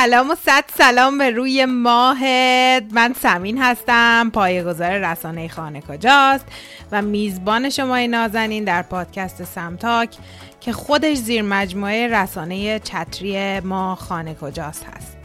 [0.00, 6.46] سلام و صد سلام به روی ماهت من سمین هستم پایه‌گذار رسانه خانه کجاست
[6.92, 10.16] و میزبان شما نازنین در پادکست سمتاک
[10.60, 15.19] که خودش زیر مجموعه رسانه چتری ما خانه کجاست هست.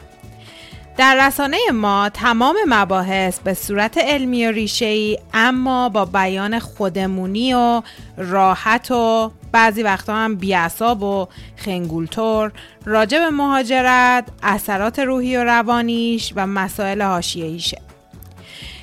[0.98, 7.82] در رسانه ما تمام مباحث به صورت علمی و ریشه اما با بیان خودمونی و
[8.18, 12.52] راحت و بعضی وقتا هم بیعصاب و خنگولتور
[12.86, 17.82] راجع به مهاجرت، اثرات روحی و روانیش و مسائل حاشیه‌ایشه.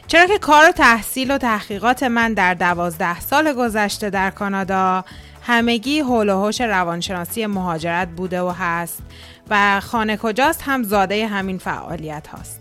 [0.07, 5.05] چرا که کار و تحصیل و تحقیقات من در دوازده سال گذشته در کانادا
[5.43, 9.03] همگی حول و روانشناسی مهاجرت بوده و هست
[9.51, 12.61] و خانه کجاست هم زاده همین فعالیت هاست.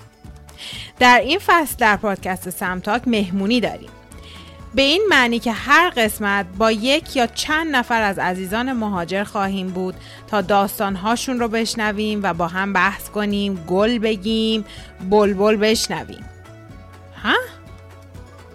[0.99, 3.89] در این فصل در پادکست سمتاک مهمونی داریم.
[4.76, 9.67] به این معنی که هر قسمت با یک یا چند نفر از عزیزان مهاجر خواهیم
[9.67, 9.95] بود
[10.27, 14.66] تا داستانهاشون رو بشنویم و با هم بحث کنیم گل بگیم
[15.09, 16.25] بلبل بشنویم
[17.23, 17.36] ها؟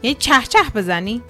[0.03, 1.23] یه چه چه بزنی؟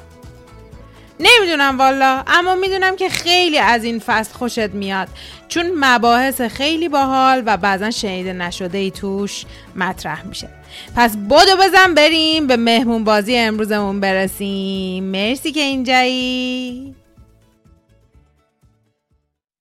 [1.20, 5.09] نمی‌دونم والا اما می‌دونم که خیلی از این فصل خوشت میاد.
[5.48, 9.44] چون مباحث خیلی باحال و بعضا شنیده نشده ای توش
[9.77, 10.48] مطرح میشه.
[10.97, 15.05] پس بدو بزن بریم به مهمون بازی امروزمون برسیم.
[15.05, 16.94] مرسی که اینجایی.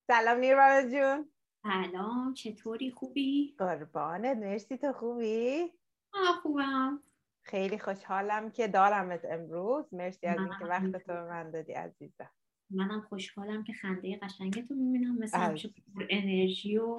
[0.07, 1.25] سلام نیروان جون.
[1.63, 5.71] سلام چطوری؟ خوبی؟ قربانت مرسی تو خوبی؟
[6.13, 6.99] آه خوبم.
[7.45, 9.93] خیلی خوشحالم که دارمت امروز.
[9.93, 12.29] مرسی از اینکه وقت تو به من دادی عزیزم.
[12.69, 15.17] منم خوشحالم که خنده قشنگتو می‌بینم.
[15.19, 16.97] مثل همیشه پر انرژی و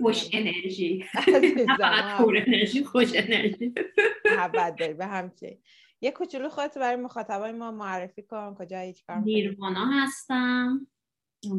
[0.00, 1.04] خوش انرژی.
[2.18, 3.74] پر انرژی خوش انرژی.
[4.24, 5.58] محبت داری به همچه
[6.00, 8.54] یه کوچولو خودت برای مخاطبای ما معرفی کن.
[8.54, 10.86] کجا چیکار نیروانا هستم.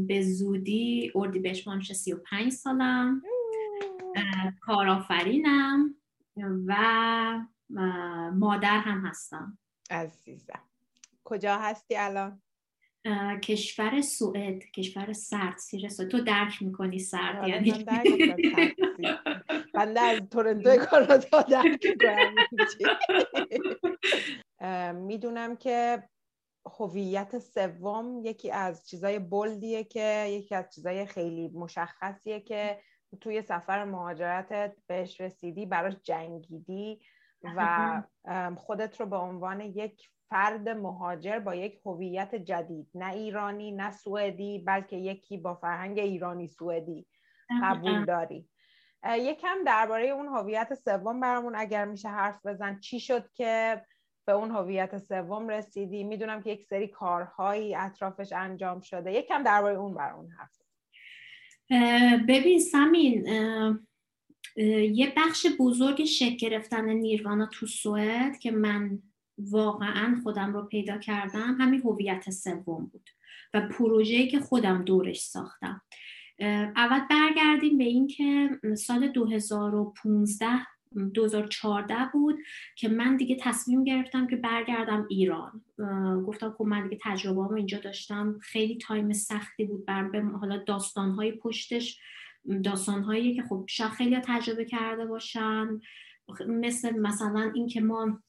[0.07, 3.21] به زودی اردی بهش میشه 35 سالم.
[4.61, 5.95] کارآفرینم.
[6.67, 6.75] و
[8.33, 9.57] مادر هم هستم.
[9.89, 10.61] عزیزم.
[11.23, 12.41] کجا هستی الان؟
[13.41, 16.07] کشور سوئد کشور سرد سیر سوئد.
[16.07, 18.35] تو درک می‌کنی سرد آره، یعنی بنده
[19.73, 21.85] از تورنتو کانادا درک
[24.93, 26.03] می‌دونم که
[26.79, 32.81] هویت سوم یکی از چیزای بلدیه که یکی از چیزای خیلی مشخصیه که
[33.21, 37.01] توی سفر مهاجرتت بهش رسیدی براش جنگیدی.
[37.43, 38.01] و
[38.65, 44.59] خودت رو به عنوان یک فرد مهاجر با یک هویت جدید نه ایرانی نه سوئدی
[44.59, 47.07] بلکه یکی با فرهنگ ایرانی سوئدی
[47.63, 48.49] قبول داری.
[49.05, 52.79] یکم درباره اون هویت سوم برامون اگر میشه حرف بزن.
[52.79, 53.81] چی شد که
[54.27, 59.13] به اون هویت سوم رسیدی؟ می‌دونم که یک سری کارهایی اطرافش انجام شده.
[59.13, 60.61] یکم درباره اون برامون حرف
[62.27, 63.27] ببین سمین
[64.57, 68.99] یه بخش بزرگ شکل گرفتن نیروانا تو سوئد که من
[69.37, 73.09] واقعا خودم رو پیدا کردم همین هویت سوم بود
[73.53, 75.81] و پروژه‌ای که خودم دورش ساختم.
[76.75, 80.47] اول برگردیم به اینکه سال 2015
[81.13, 82.39] 2014 بود
[82.75, 85.61] که من دیگه تصمیم گرفتم که برگردم ایران.
[86.27, 88.39] گفتم خب من دیگه تجربه اینجا داشتم.
[88.41, 91.99] خیلی تایم سختی بود برم حالا داستانهای پشتش
[92.63, 95.67] داستانهایی که خب شاید خیلی تجربه کرده باشن.
[96.47, 98.21] مثل مثلا اینکه ما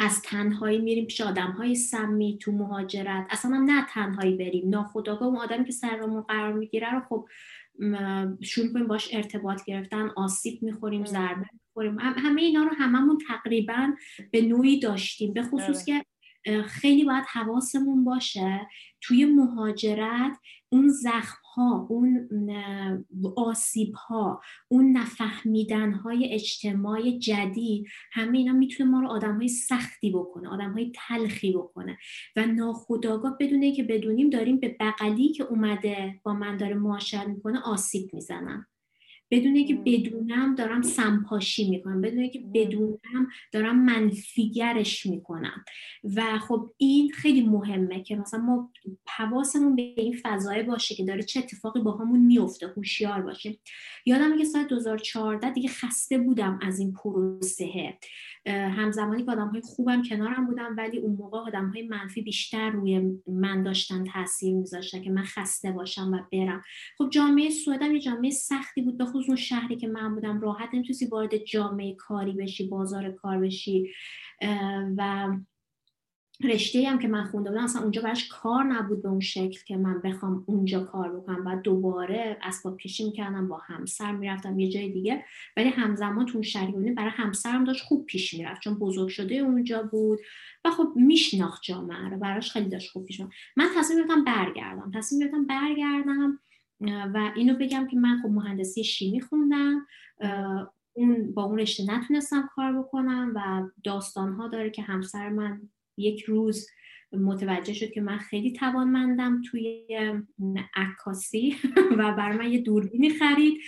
[0.00, 3.26] از تنهایی میریم پیش آدم های سمی تو مهاجرت.
[3.30, 7.28] اصلا هم نه تنهایی بریم ناخداگاه اون آدمی که سرمون قرار می‌گیره رو خب
[8.42, 11.98] شروع کنیم باش ارتباط گرفتن آسیب می‌خوریم ضربه می‌خوریم.
[11.98, 13.92] همه اینا رو هممون تقریبا
[14.32, 15.32] به نوعی داشتیم.
[15.32, 16.04] به خصوص که
[16.66, 18.68] خیلی باید حواسمون باشه
[19.00, 22.28] توی مهاجرت اون زخم ها اون
[23.36, 30.10] آسیب ها اون نفهمیدن های اجتماعی جدید همه اینا می‌تونه ما رو آدم های سختی
[30.10, 31.98] بکنه آدم های تلخی بکنه.
[32.36, 37.60] و ناخداگاه بدونه که بدونیم داریم به بغلی که اومده با من داره معاشرت می‌کنه
[37.60, 38.66] آسیب می‌زنم
[39.30, 45.64] بدونه که بدونم دارم سمپاشی می‌کنم بدونه که بدونم دارم منفیگرش می‌کنم.
[46.16, 48.72] و خب این خیلی مهمه که مثلا ما
[49.08, 53.58] حواسمون به این فضای باشه که داره چه اتفاقی با همون میفته هوشیار باشیم
[54.06, 57.98] یادم که سال 2014 دیگه خسته بودم از این پروسه.
[58.46, 63.00] همزمانی که آدم های خوبم کنارم بودم ولی اون موقع آدم های منفی بیشتر روی
[63.26, 66.62] من داشتن تاثیر میذاشتن که من خسته باشم و برم.
[66.98, 71.06] خب جامعه سوئدم یه جامعه سختی بود به اون شهری که من بودم راحت نمی‌تونستی
[71.06, 73.90] وارد جامعه کاری بشی بازار کار بشی.
[74.96, 75.28] و
[76.44, 79.76] رشته هم که من خونده بودم اصلا اونجا براش کار نبود به اون شکل که
[79.76, 81.46] من بخوام اونجا کار بکنم.
[81.46, 85.24] و دوباره اسباب کشی می‌کردم با همسر می‌رفتم یه جای دیگه.
[85.56, 90.18] ولی همزمان تو اون برای همسرم داشت خوب پیش می‌رفت چون بزرگ شده اونجا بود.
[90.64, 93.20] و خب میشناخت جامعه رو براش خیلی داشت خوب پیش
[93.56, 94.90] من تصمیم گرفتم برگردم.
[94.94, 96.40] تصمیم گرفتم برگردم.
[96.80, 99.86] و اینو بگم که من خب مهندسی شیمی خوندم.
[100.92, 106.22] اون با اون رشته نتونستم کار بکنم و داستان ها داره که همسر من یک
[106.22, 106.68] روز
[107.12, 109.86] متوجه شد که من خیلی توانمندم توی
[110.74, 111.56] عکاسی
[111.98, 113.60] و بر من یه دوربینی خرید.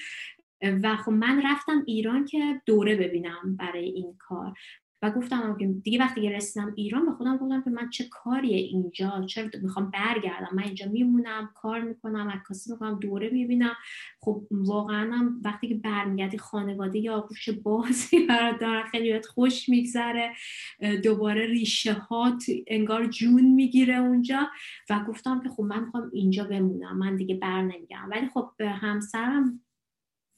[0.82, 4.58] و خب من رفتم ایران که دوره ببینم برای این کار.
[5.02, 9.24] و گفتم که دیگه وقتی رسیدم ایران به خودم گفتم که من چه کاریه اینجا؟
[9.26, 13.76] چرا می‌خوام برگردم؟ من اینجا میمونم کار می‌کنم عکاسی می‌کنم دوره می‌بینم.
[14.20, 20.32] خب واقعا هم وقتی که برمیگردی خانواده یا آغوش بازی برات دارن خیلی خوش میگذره.
[21.02, 24.48] دوباره ریشه هات انگار جون می‌گیره اونجا.
[24.90, 29.60] و گفتم که خب من می‌خوام اینجا بمونم من دیگه بر نمیگردم ولی خب همسرم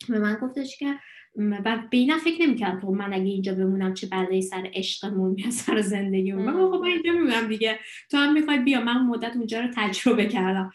[0.08, 0.98] به من گفتش که
[1.36, 5.50] و به اینم فکر نمی‌کردم که من اگه اینجا بمونم چه بلایی سر عشقمون یا
[5.50, 6.44] سر زندگیمون.
[6.44, 7.78] من خب من اینجا میمونم دیگه.
[8.10, 8.80] تو هم می‌خوای بیا.
[8.80, 10.72] من مدت اونجا رو تجربه کردم.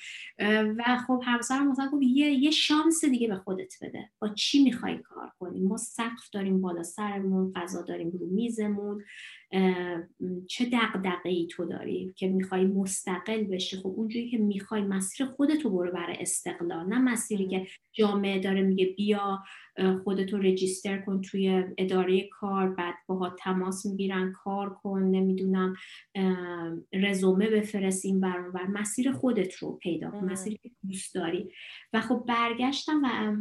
[0.77, 4.09] و خب همسرم مثلا گفت یه یه شانس دیگه به خودت بده.
[4.19, 9.03] با چی می‌خوای کار کنیم ما سقف داریم بالا سرمون غذا داریم رو میزمون.
[10.47, 15.69] چه دقدقه ای تو داری که می‌خوای مستقل بشی؟ خب اونجوری که می‌خوای مسیر خودتو
[15.69, 19.39] برو برای استقلال نه مسیری که جامعه داره میگه بیا
[20.03, 25.75] خودتو رجیستر کن توی اداره کار بعد باها تماس می‌گیرن کار کن نمی‌دونم
[26.93, 31.51] رزومه بفرستیم بر مسیر خودت رو پیدا کن مسیری که دوست داری.
[31.93, 33.35] و خب برگشتم و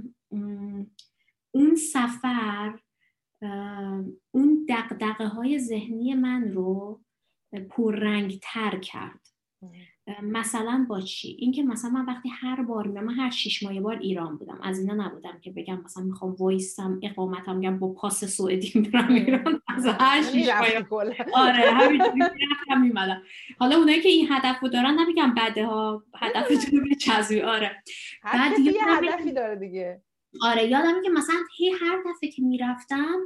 [1.54, 2.78] اون سفر
[4.30, 7.00] اون دقدقه های ذهنی من رو
[7.70, 9.20] پررنگ تر کرد
[10.22, 14.36] مثلا با چی؟ اینکه مثلا من وقتی هر بار من هر شش ماه بار ایران
[14.36, 14.58] بودم.
[14.62, 19.60] از اینا نبودم که بگم مثلا می‌خوام وایسم اقامتم میگم با پاس سعودی برم ایران.
[19.68, 20.48] از هر شش
[20.90, 22.20] ماه آره همینجوری
[22.82, 23.22] میمدم.
[23.58, 27.82] حالا اونایی که این هدف رو دارن نمیگم بده ها هدفتون رو چزوی آره.
[28.24, 30.02] بعد یه هدفی داره دیگه.
[30.42, 33.16] آره یادم که مثلا هی هر دفعه که می‌رفتم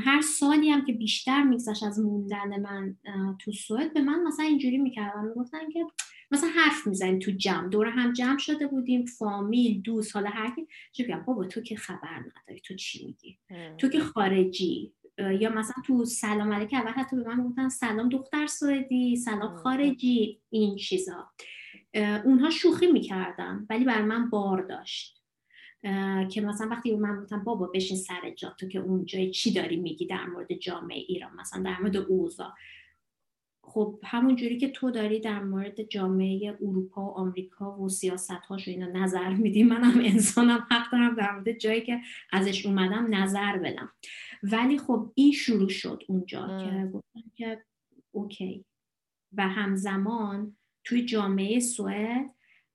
[0.00, 2.96] هر سالی هم که بیشتر میگذشت از موندن من
[3.38, 5.86] تو سوئد به من مثلا اینجوری می‌کردم می‌گفتن که
[6.30, 7.68] مثلا حرف می‌زنیم تو جمع.
[7.68, 10.54] دور هم جمع شده بودیم فامیل دوست حالا هر
[10.94, 11.04] کی.
[11.04, 13.38] بگم بابا تو که خبر نداری تو چی میگی؟
[13.78, 14.92] تو که خارجی.
[15.40, 20.40] یا مثلا تو سلام علیک اول حتی به من گفتن سلام دختر سوئدی سلام خارجی
[20.50, 21.30] این چیزا.
[22.24, 25.19] اونها شوخی می‌کردن ولی بر من بار داشت.
[26.30, 30.06] که مثلا وقتی من گفتم بابا بشین سر جا تو که اونجا چی داری میگی
[30.06, 32.52] در مورد جامعه ایران مثلا در مورد اوضاع.
[33.62, 38.68] خب همون جوری که تو داری در مورد جامعه اروپا و آمریکا و سیاست هاش
[38.68, 42.00] و اینا نظر میدی منم انسانم حق دارم در مورد جایی که
[42.32, 43.92] ازش اومدم نظر بدم.
[44.42, 47.64] ولی خب این شروع شد اونجا که گفتم که
[48.12, 48.64] اوکی.
[49.32, 52.34] و همزمان توی جامعه سوئد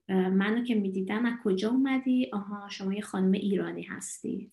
[0.09, 4.51] منو که می‌دیدن از کجا اومدی؟ آها شما یه خانم ایرانی هستی.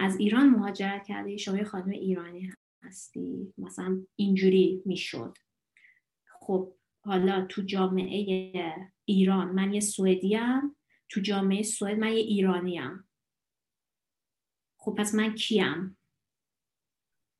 [0.00, 2.52] از ایران مهاجرت کردی شما یه خانم ایرانی
[2.82, 3.52] هستی.
[3.58, 5.38] مثلا اینجوری می‌شد.
[6.40, 6.74] خب
[7.04, 8.52] حالا تو جامعه
[9.04, 10.38] ایران من یه سوئدی
[11.08, 12.80] تو جامعه سوئد من یه ایرانی
[14.78, 15.96] خب پس من کیم؟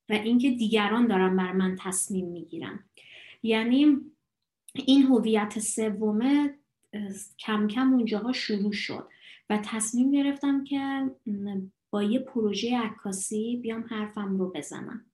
[0.08, 2.84] و اینکه دیگران دارن بر من تصمیم می‌گیرن.
[3.42, 3.96] یعنی
[4.74, 6.54] این هویت سومه
[7.38, 9.08] کم کم اونجاها شروع شد
[9.50, 11.10] و تصمیم گرفتم که
[11.90, 15.04] با یه پروژه عکاسی بیام حرفم رو بزنم.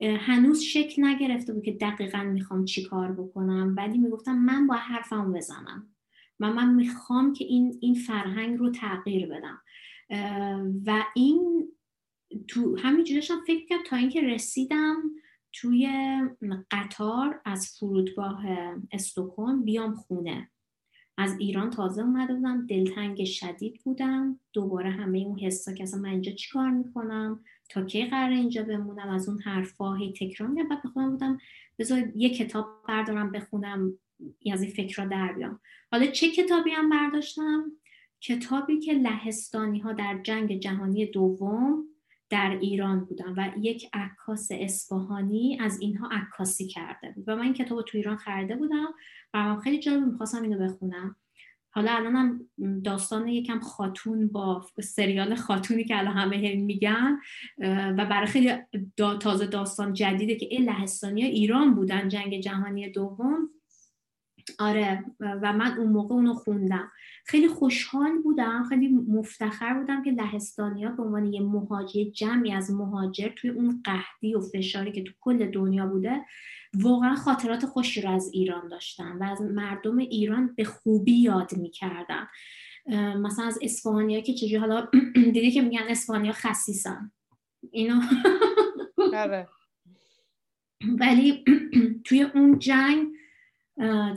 [0.00, 5.32] هنوز شکل نگرفته بود که دقیقا می‌خوام چی کار بکنم ولی می‌گفتم من با حرفم
[5.32, 5.86] بزنم
[6.40, 9.60] و من می‌خوام که این, این فرهنگ رو تغییر بدم.
[10.86, 11.68] و این
[12.48, 14.96] تو همینجوری داشتم فکر کرد تا اینکه رسیدم
[15.60, 15.88] توی
[16.70, 18.44] قطار از فرودگاه
[18.92, 20.50] استوکن بیام خونه.
[21.16, 24.40] از ایران تازه اومده بودم دلتنگ شدید بودم.
[24.52, 29.08] دوباره همه اون حسا که اصلا من اینجا چیکار می‌کنم؟ تا کی قرار اینجا بمونم؟
[29.08, 31.38] از اون حرفا هی تکرار میگم بعد بخونم بودم
[31.78, 33.98] بذار یه کتاب بردارم بخونم
[34.52, 35.60] از این فکر را در بیام.
[35.92, 37.72] حالا چه کتابی هم برداشتم؟
[38.20, 41.87] کتابی که لهستانی ها در جنگ جهانی دوم
[42.30, 47.24] در ایران بودم و یک عکاس اصفهانی از اینها عکاسی کرده بود.
[47.28, 48.86] و من این کتاب رو تو ایران خریده بودم
[49.34, 51.16] و من خیلی جالب می‌خواستم اینو بخونم.
[51.70, 52.40] حالا الانم
[52.84, 57.18] داستان یکم خاتون با سریال خاتونی که الان همه میگن
[57.98, 58.52] و برای خیلی
[58.96, 63.50] تازه داستان جدیده که لهستانی ایران بودن جنگ جهانی دوم.
[64.58, 66.92] آره و من اون موقع اونو خوندم.
[67.24, 72.70] خیلی خوشحال بودم خیلی مفتخر بودم که لهستانی ها به عنوان یه مهاجر جمعی از
[72.70, 76.24] مهاجر توی اون قهدی و فشاری که تو کل دنیا بوده
[76.74, 82.28] واقعا خاطرات خوشی رو از ایران داشتم و از مردم ایران به خوبی یاد می‌کردم.
[83.16, 87.12] مثلا از اسپانیا که چجوری حالا دیدی که میگن اسپانیا خسیسن
[87.70, 88.00] اینو
[89.14, 89.48] آره.
[91.00, 91.44] ولی
[92.04, 93.06] توی اون جنگ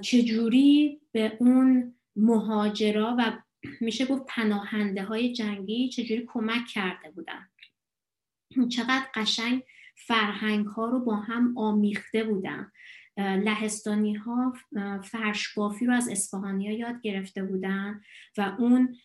[0.02, 3.38] چجوری به اون مهاجرا و
[3.82, 7.48] میشه گفت پناهنده های جنگی چجوری کمک کرده بودن؟
[8.70, 9.64] چقدر قشنگ
[9.96, 12.72] فرهنگ ها رو با هم آمیخته بودن.
[13.22, 14.54] لهستانی ها
[15.04, 18.02] فرش بافی رو از اسفهانی ها یاد گرفته بودن
[18.38, 18.96] و اون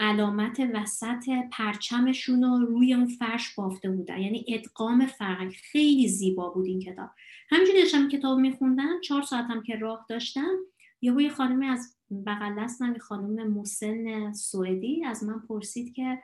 [0.00, 4.18] علامت وسط پرچمشون رو روی اون فرش بافته بودن.
[4.18, 5.52] یعنی ادغام فرهنگ.
[5.72, 7.10] خیلی زیبا بود این کتاب.
[7.50, 9.00] همینجوری داشتم کتاب میخوندم.
[9.00, 10.56] چهار ساعتم که راه داشتم
[11.02, 16.18] یهو یه خانمی از بغل دستم یه خانم مسن سوئدی از من پرسید که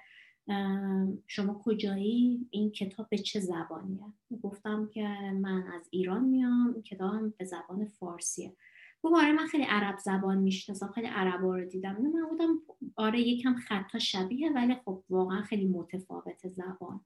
[1.26, 4.04] شما کجایی؟ این کتاب به چه زبانیه؟
[4.42, 5.08] گفتم که
[5.40, 8.56] من از ایران میام این کتاب به زبان فارسیه.
[9.02, 11.96] گفت آره من خیلی عرب زبان می‌شناسم خیلی عرب رو دیدم.
[12.02, 12.58] من بودم
[12.96, 17.00] آره یکم خطا شبیه ولی خب واقعا خیلی متفاوت زبان.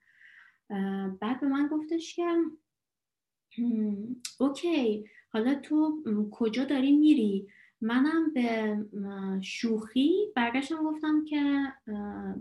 [1.21, 2.23] بعد به من گفتش که
[4.41, 7.49] اوکی حالا تو کجا داری میری؟
[7.81, 8.77] منم به
[9.43, 11.73] شوخی برگشتم گفتم که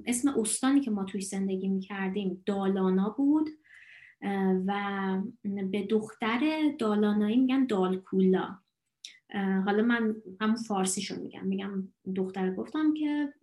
[0.05, 3.49] اسم استانی که ما توی زندگی می‌کردیم دالانا بود
[4.65, 5.21] و
[5.71, 8.59] به دختر دالانایی میگن دالکولا.
[9.65, 11.45] حالا من همون فارسیشو میگم.
[11.45, 13.33] میگم دختر گفتم که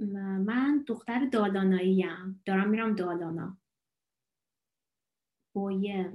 [0.44, 3.56] من دختر دالانایی هم دارم میرم دالانا.
[5.52, 6.12] با یه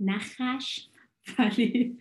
[0.00, 0.88] نخش
[1.38, 1.98] ولی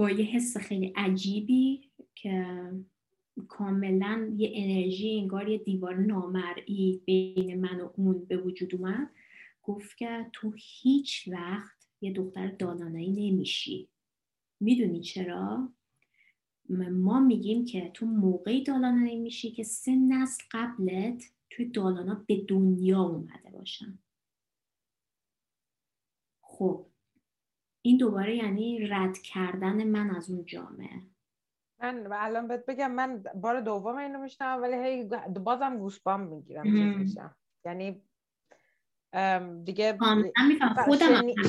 [0.00, 2.46] با یه حس خیلی عجیبی که
[3.48, 9.10] کاملا یه انرژی انگار یه دیوار نامرئی بین من و اون به وجود اومد.
[9.62, 13.88] گفت که تو هیچ وقت یه دختر دالانایی نمیشی.
[14.60, 15.72] می‌دونی چرا؟
[16.90, 23.02] ما میگیم که تو موقعی دالانایی میشی که سه نسل قبلت توی دالانا به دنیا
[23.02, 23.98] اومده باشن.
[26.42, 26.89] خب
[27.82, 31.02] این دوباره یعنی رد کردن من از اون جامعه.
[31.82, 35.08] من الان بهت بگم من بار دوم اینو میشنم ولی هی
[35.44, 36.66] بازم گوسبام می‌گیرم
[37.64, 38.02] یعنی
[39.64, 39.98] دیگه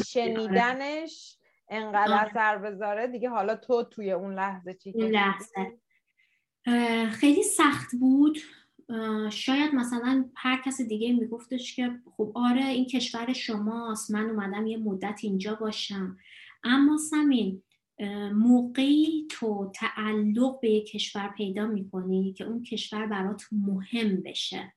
[0.06, 1.38] شنیدنش
[1.70, 2.22] انقدر آره.
[2.22, 3.08] اثر بذاره.
[3.08, 5.78] دیگه حالا تو توی اون لحظه چی اون لحظه.
[7.12, 8.38] خیلی سخت بود.
[9.30, 14.78] شاید مثلا هر کس دیگه میگفتش که خب آره این کشور شماست من اومدم یه
[14.78, 16.18] مدت اینجا باشم.
[16.64, 17.64] اما سمین
[18.34, 24.74] موقعی تو تعلق به یک کشور پیدا می‌کنی که اون کشور برات مهم بشه.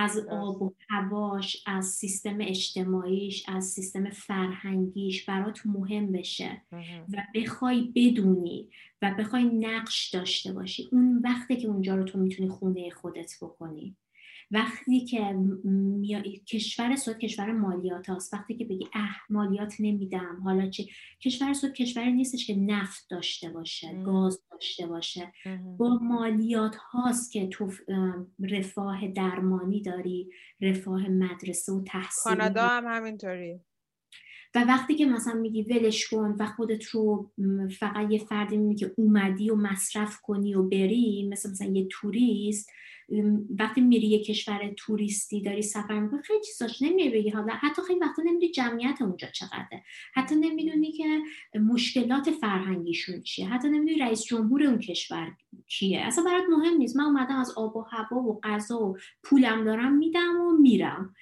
[0.00, 6.62] از آب و هواش از سیستم اجتماعیش از سیستم فرهنگیش برات مهم بشه.
[7.12, 8.68] و بخوای بدونی
[9.02, 10.88] و بخوای نقش داشته باشی.
[10.92, 13.96] اون وقتی که اونجا رو تو می‌تونی خونه خودت بکنی.
[14.50, 15.36] وقتی که
[16.46, 20.84] کشور سود کشور مالیات هاست وقتی که بگی اه مالیات نمیدم حالا چه
[21.20, 25.32] کشور سود کشوری نیستش که نفت داشته باشه گاز داشته باشه.
[25.78, 27.72] با مالیات هاست که تو
[28.40, 33.60] رفاه درمانی داری رفاه مدرسه و تحصیل کانادا هم همینطوری.
[34.54, 37.30] و وقتی که مثلا میگی ولش کن و خودت رو
[37.78, 42.70] فقط یه فردی میگی که اومدی و مصرف کنی و بری مثل مثلا یه توریست
[43.58, 47.30] وقتی میری یه کشور توریستی داری سفر می‌کنی خیلی چیزاش نمیری بگی.
[47.30, 49.82] حالا حتی خیلی وقتا نمی‌دونی جمعیت اونجا چقدره.
[50.14, 51.20] حتی نمی‌دونی که
[51.58, 53.48] مشکلات فرهنگیشون چیه.
[53.48, 55.32] حتی نمی‌دونی رئیس جمهور اون کشور
[55.66, 56.00] کیه.
[56.00, 56.96] اصلا برات مهم نیست.
[56.96, 61.14] من اومدم از آب و هوا و غذا و پولم دارم میدم و میرم.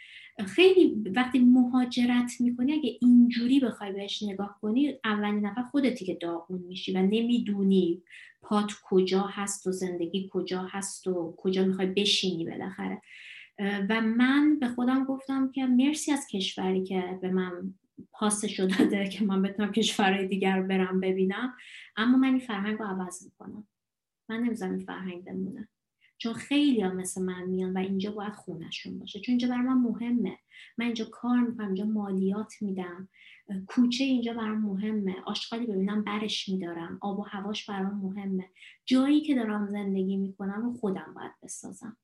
[0.47, 6.59] خیلی وقتی مهاجرت می‌کنی اگه اینجوری بخوای بهش نگاه کنی اولین نفر خودتی که داغون
[6.59, 8.03] میشی و نمی‌دونی
[8.47, 13.03] پات کجا هست و زندگی کجا هست و کجا می‌خوای بشینی بالاخره.
[13.59, 17.75] و من به خودم گفتم که مرسی از کشوری که به من
[18.13, 21.55] پاسشو داده که من بتونم کشورهای دیگر برم ببینم.
[21.97, 23.67] اما من این فرهنگ رو عوض می‌کنم.
[24.29, 25.69] من نمی‌ذارم این فرهنگ بمونه.
[26.19, 29.21] چون خیلی ها مثل من میان و اینجا باید خونشون باشه.
[29.21, 30.39] چون اینجا برای من مهمه.
[30.79, 33.09] من اینجا کار می‌کنم اینجا مالیات میدم.
[33.67, 35.17] کوچه اینجا برام مهمه.
[35.27, 36.99] آشغالی ببینم برش میدارم.
[37.01, 38.51] آب و هواش برام مهمه.
[38.85, 41.97] جایی که دارم زندگی می‌کنم رو خودم باید بسازم.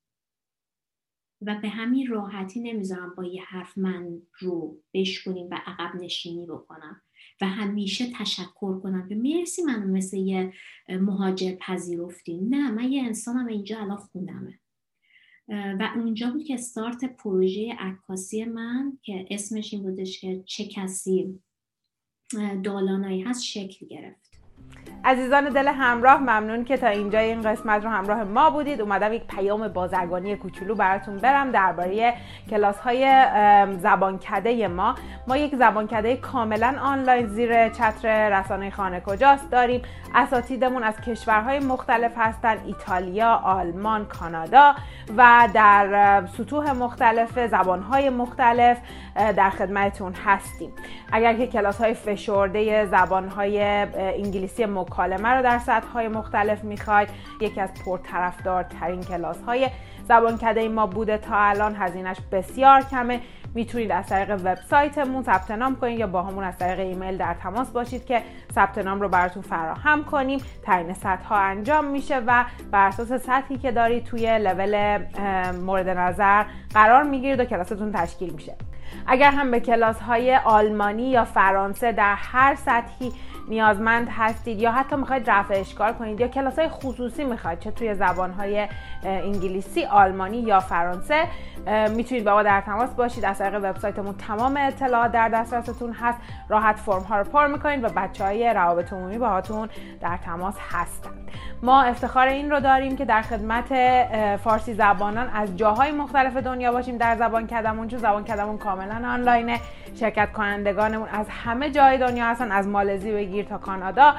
[1.47, 7.03] و به همین راحتی نمی‌ذارم با یه حرف من رو بشکنیم و عقب نشینی بکنم.
[7.41, 10.53] و همیشه تشکر کنم که مرسی منو مثل یه
[10.89, 14.59] مهاجر پذیرفتی نه من یه انسانم اینجا الان خونمه.
[15.49, 21.41] و اونجا بود که استارت پروژه عکاسی من که اسمش این بودش که چه کسی
[22.63, 24.32] دالانایی هست شکل گرفت.
[25.05, 28.81] عزیزان دل همراه ممنون که تا اینجا این قسمت رو همراه ما بودید.
[28.81, 32.15] اومدم یک پیام بازرگانی کوچولو براتون برم درباره
[32.51, 33.27] کلاس های
[33.79, 34.95] زبانکده ما.
[35.27, 39.83] ما یک زبانکده کاملا آنلاین زیر چتر رسانه خانه کجاست داریم.
[40.15, 42.57] اساتیدمون از کشورهای مختلف هستن.
[42.67, 44.75] ایتالیا، آلمان، کانادا
[45.17, 48.79] و در سطوح مختلف زبانهای مختلف
[49.37, 50.73] در خدمتتون هستیم.
[51.13, 57.09] اگر که کلاس های فشرده زبانهای انگلیسی مکالمه رو در سطح های مختلف می‌خواید
[57.41, 59.69] یکی از پرطرفدارترین کلاس های
[60.09, 61.19] زبانکده ما بوده.
[61.19, 63.21] تا الان هزینهش بسیار کمه.
[63.55, 67.71] می‌تونید از طریق وبسایتمون ثبت نام کنید یا با همون از طریق ایمیل در تماس
[67.71, 68.23] باشید که
[68.55, 70.41] ثبت نام رو براتون فراهم کنیم.
[70.63, 74.99] تعیین سطح ها انجام میشه و بر اساس سطحی که دارید توی لول
[75.53, 78.55] مورد نظر قرار می‌گیرید و کلاستون تشکیل میشه.
[79.07, 83.13] اگر هم به کلاس های آلمانی یا فرانسه در هر سطحی
[83.49, 87.95] نیازمند هستید یا حتی می‌خواید رفع اشکال کنید یا کلاس های خصوصی می‌خواید چه توی
[87.95, 88.69] زبان های
[89.05, 91.25] انگلیسی آلمانی یا فرانسه
[91.97, 93.25] می‌تونید با ما در تماس باشید.
[93.25, 96.19] از طریق وبسایتمون تمام اطلاعات در دسترستون هست.
[96.49, 99.69] راحت فرم ها رو پر می‌کنید و بچه های روابط عمومی باهاتون
[100.01, 101.31] در تماس هستند
[101.63, 103.67] ما افتخار این رو داریم که در خدمت
[104.37, 106.97] فارسی زبانان از جاهای مختلف دنیا باشیم.
[106.97, 109.61] در زبان کدمون چون زبان کدمون کاملا آنلاینه.
[109.95, 114.15] شرکت کنندگانمون از همه جای دنیا هستن از مالزی بگیر تا کانادا.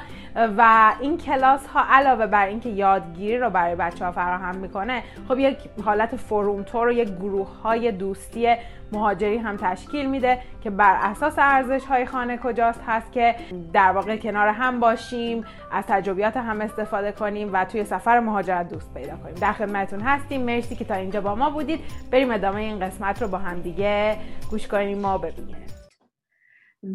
[0.56, 5.38] و این کلاس ها علاوه بر اینکه یادگیری رو برای بچه ها فراهم می‌کنه خب
[5.38, 8.56] یک حالت فرومتور و یک گروه های دوستی
[8.94, 13.36] مهاجری هم تشکیل میده که بر اساس ارزش های خانه کجاست هست که
[13.72, 18.94] در واقع کنار هم باشیم از تجربیات هم استفاده کنیم و توی سفر مهاجرت دوست
[18.94, 19.34] پیدا کنیم.
[19.34, 20.42] در خدمتتون هستیم.
[20.42, 21.80] مرسی که تا اینجا با ما بودید.
[22.10, 24.18] بریم ادامه این قسمت رو با هم دیگه
[24.50, 25.56] گوش کنیم ما ببینیم.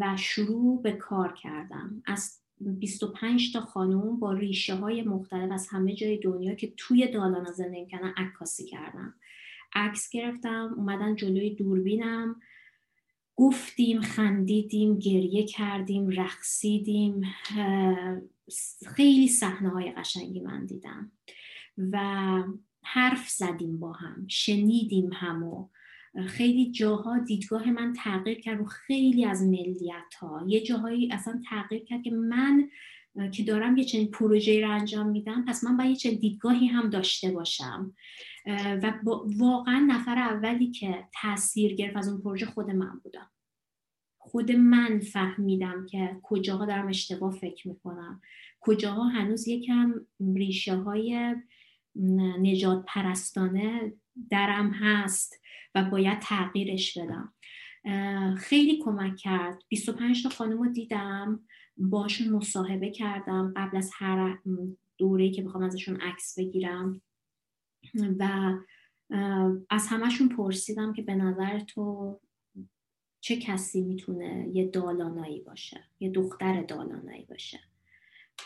[0.00, 2.02] و شروع به کار کردم.
[2.06, 7.52] از 25 تا خانوم با ریشه های مختلف از همه جای دنیا که توی دالانا
[7.52, 9.14] زندگی کردن عکاسی کردم.
[9.74, 12.40] عکس گرفتم اومدن جلوی دوربینم.
[13.36, 17.22] گفتیم خندیدیم گریه کردیم رقصیدیم.
[18.94, 21.12] خیلی صحنه های قشنگی من دیدم
[21.78, 21.98] و
[22.82, 25.68] حرف زدیم با هم شنیدیم همو.
[26.26, 31.84] خیلی جاها دیدگاه من تغییر کرد و خیلی از ملیت ها یه جاهایی اصلا تغییر
[31.84, 32.68] کرد که من
[33.32, 36.90] که دارم یه چنین پروژه رو انجام میدم پس من باید یه چنین دیدگاهی هم
[36.90, 37.94] داشته باشم.
[38.82, 38.92] و
[39.38, 43.30] واقعا نفر اولی که تاثیر گرفت از اون پروژه خود من بودم.
[44.18, 48.20] خود من فهمیدم که کجاها دارم اشتباه فکر می‌کنم.
[48.60, 49.94] کجاها هنوز یکم
[50.34, 51.36] ریشه های
[52.40, 53.92] نجات پرستانه
[54.30, 55.40] درم هست
[55.74, 57.34] و باید تغییرش بدم.
[58.36, 59.62] خیلی کمک کرد.
[59.68, 61.40] 25 تا خانم رو دیدم.
[61.80, 64.38] باشون مصاحبه کردم قبل از هر
[64.98, 67.02] دوره که بخوام ازشون عکس بگیرم.
[68.18, 68.52] و
[69.70, 72.20] از همشون پرسیدم که به نظر تو
[73.20, 77.60] چه کسی می‌تونه یه دالانایی باشه یه دختر دالانایی باشه؟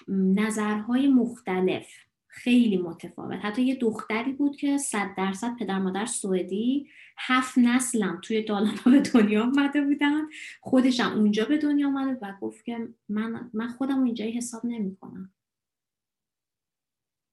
[0.09, 1.87] نظرهای مختلف.
[2.35, 3.39] خیلی متفاوت.
[3.43, 9.01] حتی یه دختری بود که صد درصد پدر مادر سوئدی هفت نسلم توی دالانا به
[9.01, 10.23] دنیا آمده بودن.
[10.61, 15.33] خودشم اونجا به دنیا آمده و گفت که من, من خودم اینجایی حساب نمی کنم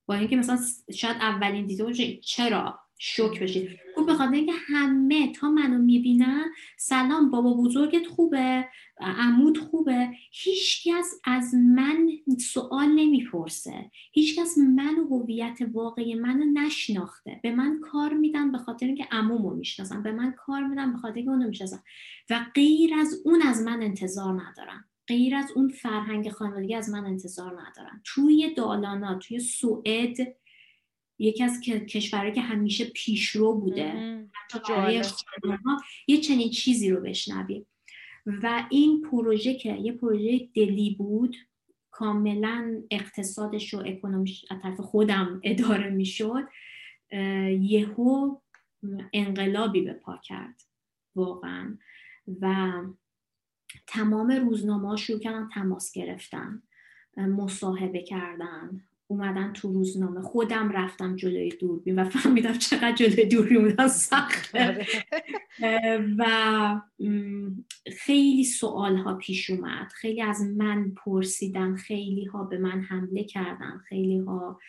[0.06, 0.60] با اینکه مثلا
[0.94, 6.46] شاید اولین دیده چرا شوک بشید خوب بخواد اینکه همه تا منو می‌بینن
[6.78, 8.68] سلام بابا بزرگت خوبه
[9.00, 10.10] عمود خوبه.
[10.32, 12.10] هیچکس از من
[12.40, 13.92] سوال نمی‌پرسه.
[14.12, 17.40] هیچکس من و هویت واقعی منو نشناخته.
[17.44, 20.04] به من کار میدن به خاطر اینکه عمومو می‌شناسن.
[20.04, 21.80] به من کار میدن به خاطر اینکه اونو می‌شناسن.
[22.30, 24.86] و غیر از اون از من انتظار ندارن.
[25.08, 28.02] غیر از اون فرهنگ خانوادگی از من انتظار ندارن.
[28.06, 30.18] توی دالانا توی سوئد
[31.22, 33.92] یکی از کشورهایی که همیشه پیشرو بوده
[34.34, 35.02] حتی
[36.08, 37.66] یه چنین چیزی رو بشنویم.
[38.26, 41.36] و این پروژه که یه پروژه دلی بود
[41.92, 46.44] کاملا اقتصادش و اکنومیش از طرف خودم اداره می‌شد
[47.60, 48.36] یهو
[49.14, 50.62] انقلابی به پا کرد
[51.16, 51.78] واقعا.
[52.42, 52.74] و
[53.88, 56.64] تمام روزنامه شروع کردن تماس گرفتن
[57.18, 58.84] مصاحبه کردن.
[59.12, 60.22] اومدن تو روزنامه.
[60.22, 64.68] خودم رفتم جلوی دوربین و فهمیدم چقدر جلوی دوربین بودن سخته.
[64.68, 64.88] آره.
[66.20, 66.82] و
[67.98, 69.92] خیلی سوال ها پیش اومد.
[69.92, 74.60] خیلی از من پرسیدن خیلی ها به من حمله کردن خیلی ها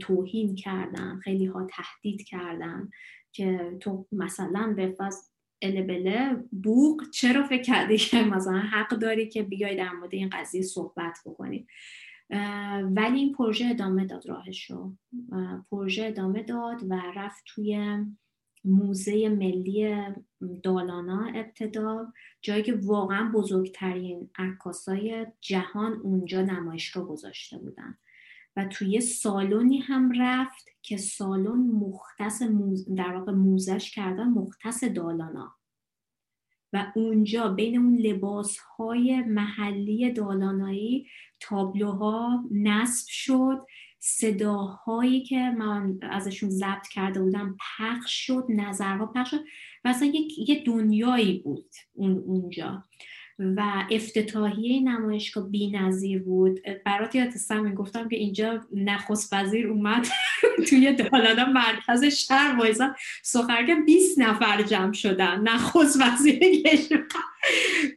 [0.00, 2.90] توهین کردن خیلی ها تهدید کردن
[3.32, 5.30] که تو مثلا به فاز
[5.62, 10.62] البله بوق چرا فکر کردی که مثلا حق داری که بیای در مورد این قضیه
[10.62, 11.66] صحبت بکنی؟
[12.90, 14.96] ولی این پروژه ادامه داد راهش رو.
[15.70, 17.98] پروژه ادامه داد و رفت توی
[18.64, 20.00] موزه ملی
[20.62, 22.12] دالانا ابتدا
[22.42, 27.98] جایی که واقعا بزرگترین عکاسای جهان اونجا نمایشگاه گذاشته بودن.
[28.56, 32.94] و توی سالونی هم رفت که سالن مختص موز...
[32.94, 35.57] در واقع موزش کردن مختص دالانا.
[36.72, 41.06] و اونجا بین اون لباس های محلی دالانایی
[41.40, 43.66] تابلوها نصب شد.
[44.00, 49.44] صداهایی که من ازشون ضبط کرده بودم پخش شد نظرها پخش شد
[49.84, 50.12] و اصلا
[50.48, 52.84] یه دنیایی بود اون اونجا.
[53.38, 56.60] و افتتاحیه نمایشگاه بی نظیر بود.
[56.84, 57.28] برات یاد
[57.76, 60.06] گفتم که اینجا نخست وزیر اومد.
[60.68, 65.40] توی دالانا مرکز شهر وایزا سخرگه 20 نفر جمع شدن.
[65.40, 67.06] نخست وزیر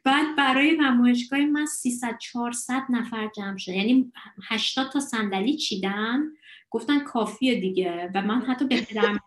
[0.03, 3.71] بعد برای نمایشگاه من 300 400 نفر جمع شد.
[3.71, 4.11] یعنی
[4.43, 6.23] 80 تا صندلی چیدن.
[6.71, 8.11] گفتن کافیه دیگه.
[8.15, 9.17] و من حتی به پدر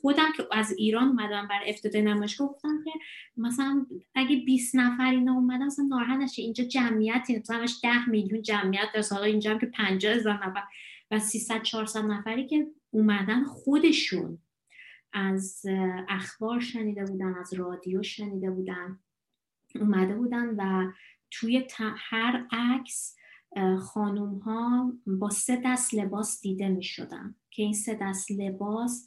[0.00, 2.90] خودم که از ایران اومدم برای افتتاح نمایشگاه گفتم که
[3.36, 6.42] مثلا اگه 20 نفر اینا اومدن مثلا ناراحت نشه.
[6.42, 10.62] اینجا جمعیتی مثلا 10 میلیون جمعیت در حالا اینجا هم که 50 هزار نفر
[11.10, 14.38] و 300 400 نفری که اومدن خودشون
[15.12, 15.66] از
[16.08, 18.98] اخبار شنیده بودن از رادیو شنیده بودن
[19.74, 20.92] اومده بودن و
[21.30, 23.16] توی هر عکس
[23.80, 29.06] خانوم ها با سه دست لباس دیده می شدن که این سه دست لباس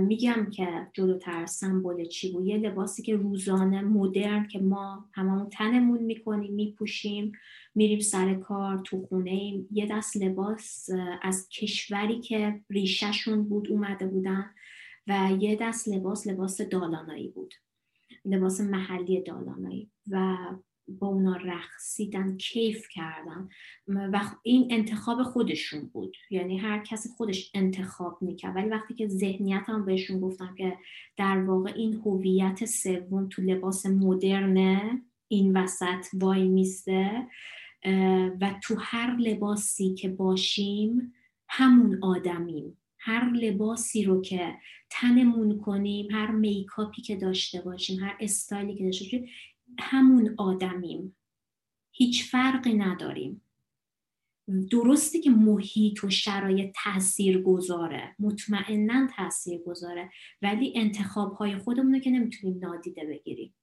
[0.00, 6.02] میگم که جلوتر سمبل چی بود؟ یه لباسی که روزانه مدرن که ما هممون تنمون
[6.02, 7.32] می‌کنیم میپوشیم
[7.74, 9.68] میریم سر کار تو خونه ایم.
[9.70, 10.88] یه دست لباس
[11.22, 14.50] از کشوری که ریشهشون بود اومده بودن
[15.06, 17.54] و یه دست لباس لباس دالانایی بود.
[18.24, 19.90] لباس محلی دالانایی.
[20.10, 20.36] و
[20.98, 23.48] با اونا رقصیدن کیف کردن
[23.86, 26.16] و این انتخاب خودشون بود.
[26.30, 28.56] یعنی هر کسی خودش انتخاب می‌کرد.
[28.56, 30.78] ولی وقتی که ذهنیت هم بهشون گفتم که
[31.16, 37.26] در واقع این هویت سوم تو لباس مدرنه این وسط وای میسته
[38.40, 41.12] و تو هر لباسی که باشیم
[41.48, 42.76] همون آدمیم.
[42.98, 44.54] هر لباسی رو که
[44.90, 49.28] تنمون کنیم هر میکاپی که داشته باشیم هر استایلی که داشته باشیم
[49.78, 51.16] همون آدمیم.
[51.92, 53.42] هیچ فرقی نداریم.
[54.70, 60.10] درسته که محیط و شرایط تاثیر گذاره مطمئنا تاثیر گذاره
[60.42, 63.54] ولی انتخاب های خودمون رو که نمی‌تونیم نادیده بگیریم.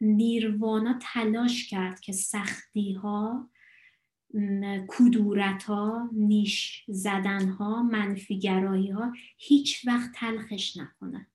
[0.00, 3.50] نیروانا تلاش کرد که سختی ها
[4.88, 11.26] کدورت ها نیش زدن ها منفیگرایی ها هیچ وقت تلخش نکنه.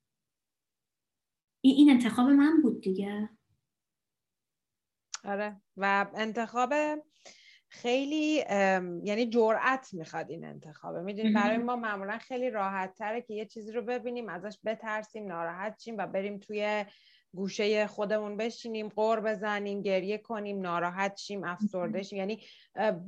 [1.60, 3.28] این انتخاب من بود دیگه.
[5.24, 5.60] آره.
[5.76, 6.74] و انتخاب
[7.68, 8.34] خیلی
[9.04, 13.72] یعنی جرأت می‌خواد این انتخابه می‌دونی برای ما معمولا خیلی راحت تره که یه چیزی
[13.72, 16.84] رو ببینیم ازش بترسیم ناراحت شیم و بریم توی
[17.36, 22.18] گوشه خودمون بشینیم قور بزنیم گریه کنیم ناراحت شیم افسرده شیم.
[22.18, 22.40] یعنی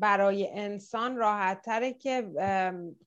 [0.01, 2.29] برای انسان راحت تره که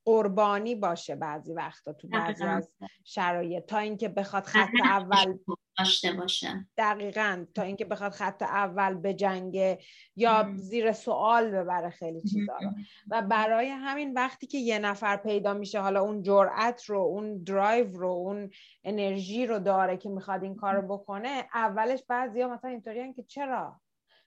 [0.05, 2.71] قربانی باشه بعضی وقتا تو بعضی از
[3.03, 3.65] شرایط.
[3.65, 5.37] تا اینکه بخواد خط اول
[5.77, 6.67] داشته باشه.
[6.77, 9.77] دقیقا تا اینکه بخواد خط اول به جنگ
[10.15, 12.69] یا زیر سوال ببره خیلی چیزا رو.
[13.09, 17.97] و برای همین وقتی که یه نفر پیدا میشه حالا اون جرأت رو اون درایو
[17.97, 18.49] رو اون
[18.83, 23.81] انرژی رو داره که می‌خواد این کار رو بکنه اولش بعضیا مثلا اینطوری که چرا؟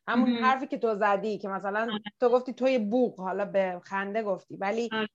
[0.08, 2.02] همون حرفی که تو زدی که مثلا آره.
[2.20, 4.56] تو گفتی توی بوق حالا به خنده گفتی.
[4.56, 5.08] ولی آره,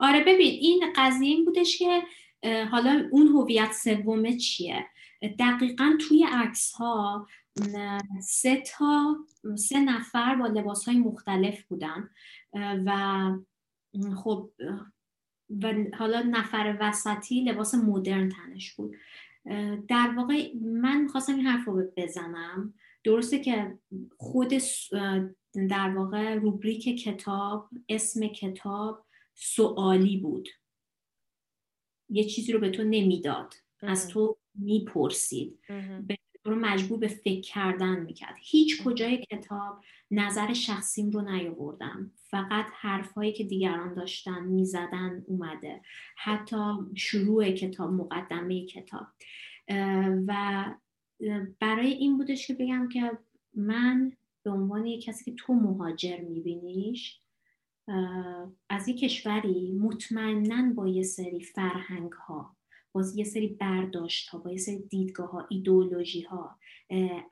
[0.00, 2.02] آره ببین این قضیه این بودش که
[2.70, 4.86] حالا اون هویت سومه چیه؟
[5.38, 7.26] دقیقا توی عکس ها
[8.22, 9.16] سه تا
[9.58, 12.10] سه نفر با لباس های مختلف بودن
[12.86, 13.30] و
[14.16, 14.50] خب
[15.62, 18.96] و حالا نفر وسطی لباس مدرن تنش بود.
[19.88, 22.74] در واقع من می‌خواستم این حرف رو بزنم.
[23.04, 23.78] درسته که
[24.16, 24.52] خود
[25.54, 30.48] در واقع روبریک کتاب اسم کتاب سوالی بود.
[32.08, 33.54] یه چیزی رو به تو نمی‌داد.
[33.82, 35.58] از تو می‌پرسید.
[36.06, 38.34] به رو مجبور به فکر کردن می‌کرد.
[38.40, 42.10] هیچ کجای کتاب نظر شخصیم رو نیاوردم.
[42.16, 45.82] فقط حرفهایی که دیگران داشتن می‌زدن اومده.
[46.16, 49.06] حتی شروع کتاب مقدمه کتاب.
[50.26, 50.64] و
[51.60, 53.18] برای این بودش که بگم که
[53.54, 54.12] من
[54.42, 57.20] به عنوان یک کسی که تو مهاجر میبینیش
[58.68, 62.53] از یک کشوری مطمئنا با یه سری فرهنگ ها
[62.94, 66.58] با یه سری برداشت ها با یه سری دیدگاه ها ایدئولوژی ها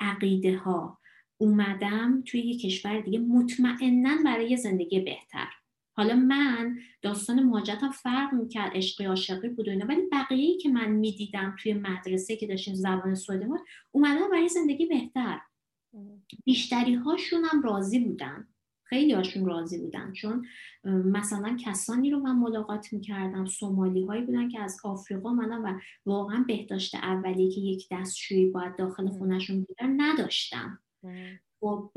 [0.00, 0.98] عقیده ها
[1.38, 5.48] اومدم توی یه کشور دیگه مطمئنا برای زندگی بهتر.
[5.96, 10.90] حالا من داستان مهاجرتم فرق می‌کرد عشقی عاشقی بود و اینا ولی بقیه که من
[10.90, 15.40] می‌دیدم توی مدرسه که داشتیم زبان سوئدی بود اومدن برای زندگی بهتر.
[16.44, 18.48] بیشتری هاشون هم راضی بودن.
[18.92, 20.12] خیلی هاشون راضی بودن.
[20.12, 20.46] چون
[20.84, 26.44] مثلا کسانی رو من ملاقات می‌کردم سومالی هایی بودن که از آفریقا منم و واقعا
[26.48, 30.78] بهداشت اولی که یک دستشویی باید داخل خونشون بودن نداشتم.
[31.60, 31.90] خب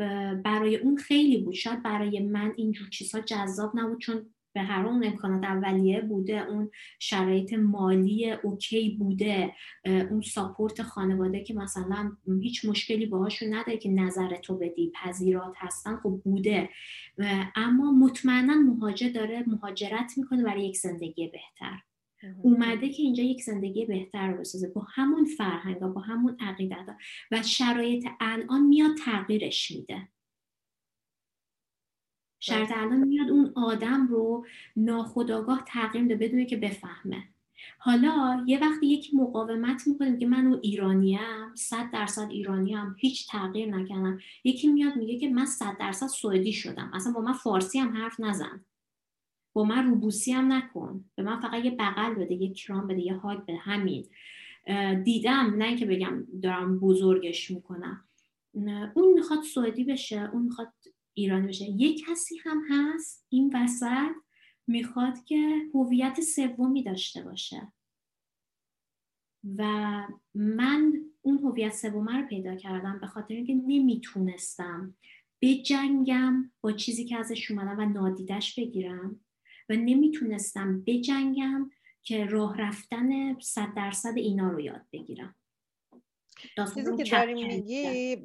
[0.43, 1.53] برای اون خیلی بود.
[1.53, 6.71] شاید برای من اینجور چیزها جذاب نبود چون به هر اون امکانات اولیه بوده اون
[6.99, 9.53] شرایط مالی اوکی بوده
[9.85, 15.95] اون ساپورت خانواده که مثلا هیچ مشکلی باهاشون نداره که نظر تو بدی پذیرات هستن
[15.95, 16.69] خب بوده.
[17.55, 21.79] اما مطمئنا مهاجر داره مهاجرت می‌کنه برای یک زندگی بهتر.
[22.41, 24.69] اومده که اینجا یک زندگی بهتر رو بسازه.
[24.69, 26.85] با همون فرهنگ با همون عقیدت
[27.31, 30.07] و شرایط الان میاد تغییرش میده.
[32.39, 34.45] شرط الان میاد اون آدم رو
[34.75, 37.23] ناخداگاه تغییر میده بدونه که بفهمه.
[37.77, 43.75] حالا یه وقتی یکی مقاومت می‌کنه که من اون ایرانیم صد درصد ایرانیم هیچ تغییر
[43.75, 44.19] نکردم.
[44.43, 46.91] یکی میاد میگه که من صد درصد سوئدی شدم.
[46.93, 48.65] اصلا با من فارسی هم حرف نزن.
[49.53, 51.05] با من روبوسی هم نکن.
[51.15, 53.57] به من فقط یه بغل بده یه کرام بده یه هاگ بده.
[53.57, 54.05] همین.
[55.03, 58.03] دیدم نه اینکه بگم دارم بزرگش می‌کنم.
[58.93, 60.73] اون می‌خواد سوئدی بشه اون می‌خواد
[61.17, 61.65] ایرانی بشه.
[61.65, 64.11] یه کسی هم هست این وسط
[64.67, 67.71] می‌خواد که هویت سومی داشته باشه.
[69.57, 69.63] و
[70.33, 74.97] من اون هویت سومه رو پیدا کردم به خاطر اینکه نمی‌تونستم
[75.41, 79.19] بجنگم با چیزی که ازش اومدم و نادیدش بگیرم
[79.69, 81.71] و نمی‌تونستم بجنگم
[82.03, 85.35] که راه رفتن صد درصد اینا رو یاد بگیرم.
[86.75, 88.15] چیزی که داری میگی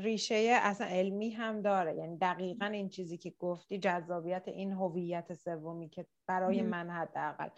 [0.00, 1.94] ریشه اصلا علمی هم داره.
[1.94, 7.48] یعنی دقیقا این چیزی که گفتی جذابیت این هویت سومی که برای من حداقل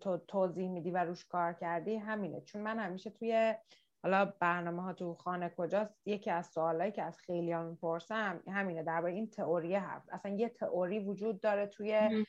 [0.00, 2.40] تو توضیح میدی و روش کار کردی همینه.
[2.40, 3.54] چون من همیشه توی
[4.02, 8.82] حالا برنامه ها تو خانه کجاست یکی از سوالایی که از خیلی هم می‌پرسم همینه
[8.82, 10.02] درباره این تئوری حرف.
[10.12, 12.24] اصلا یه تئوری وجود داره توی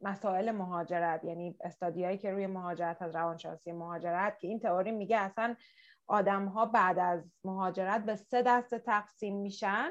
[0.00, 1.24] مسائل مهاجرت.
[1.24, 5.56] یعنی استادیایی که روی مهاجرت از روانشناسی مهاجرت که این تئوری میگه اصلا
[6.06, 9.90] آدم ها بعد از مهاجرت به سه دسته تقسیم میشن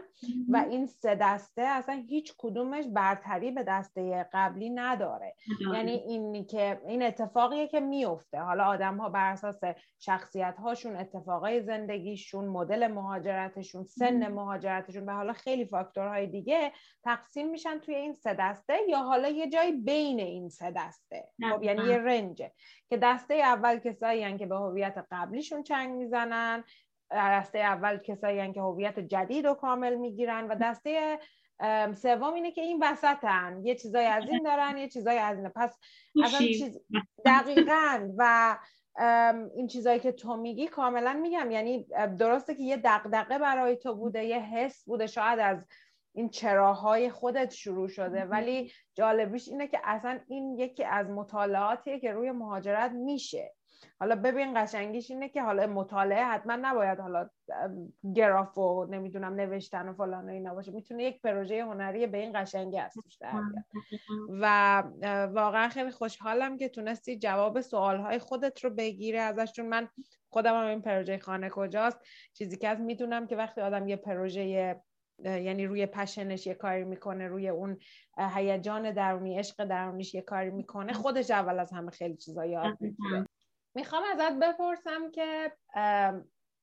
[0.49, 5.35] و این سه دسته اصلا هیچ کدومش برتری به دسته قبلی نداره.
[5.73, 8.39] یعنی این که این اتفاقیه که میفته.
[8.39, 9.59] حالا آدم ها بر اساس
[9.99, 16.71] شخصیت هاشون اتفاقای زندگیشون مدل مهاجرتشون سن مهاجرتشون و حالا خیلی فاکتورهای دیگه
[17.03, 21.63] تقسیم میشن توی این سه دسته یا حالا یه جایی بین این سه دسته؟ خب
[21.63, 22.51] یعنی یه رنجه.
[22.89, 26.63] که دسته اول کسایی که به هویت قبلیشون چنگ می‌زنن
[27.11, 31.19] دسته اول کسایی که هویت جدید رو کامل می‌گیرن و دسته
[31.95, 33.61] سوم اینه که این وسطن.
[33.63, 35.49] یه چیزای از این دارن یه چیزای از این.
[35.49, 35.77] پس
[36.23, 36.79] اصلا چیز
[37.25, 38.09] دقیقا.
[38.17, 38.57] و
[39.55, 41.51] این چیزایی که تو میگی کاملا میگم.
[41.51, 41.87] یعنی
[42.19, 45.07] درسته که یه دقدقه برای تو بوده یه حس بوده.
[45.07, 45.65] شاید از
[46.15, 48.25] این چراهای خودت شروع شده.
[48.25, 53.53] ولی جالبیش اینه که اصلا این یکی از مطالعاتیه که روی مهاجرت میشه.
[53.99, 57.29] حالا ببین قشنگیش اینه که حالا مطالعه حتما نباید حالا
[58.15, 60.71] گراف و نمی‌دونم نوشتن و فلان و اینا باشه.
[60.71, 63.19] می‌تونه یک پروژه هنری به این قشنگی هستش
[64.29, 64.83] و
[65.33, 69.87] واقعا خیلی خوشحالم که تونستی جواب سوالهای خودت رو بگیره ازش چون من
[70.29, 71.99] خودم هم این پروژه خانه کجاست.
[72.33, 74.75] چیزی که از می‌دونم که وقتی آدم یه پروژه
[75.23, 77.77] یعنی روی پشنش یه کاری می‌کنه روی اون
[78.35, 83.25] هیجان درونی عشق درونیش یه کاری می‌کنه خودش اول از همه خیلی چیزا یاد می‌گیره.
[83.75, 85.51] می‌خوام ازت بپرسم که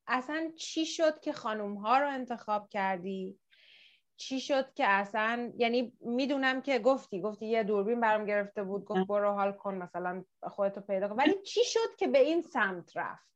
[0.06, 3.38] اصلا چی شد که خانوم ها رو انتخاب کردی؟
[4.16, 9.06] چی شد که اصلا یعنی می‌دونم که گفتی گفتی یه دوربین برام گرفته بود گفت
[9.06, 11.14] برو حال کن مثلا خودتو پیدا کن.
[11.14, 13.30] ولی چی شد که به این سمت رفت؟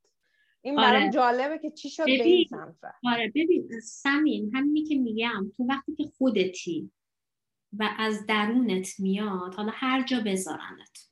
[0.61, 1.09] این برام آره.
[1.09, 2.99] جالبه که چی شد به این سمت رفت.
[3.03, 6.91] آره ببین سمین همینی که میگم تو وقتی که خودتی
[7.79, 11.07] و از درونت میاد حالا هر جا بذارنت.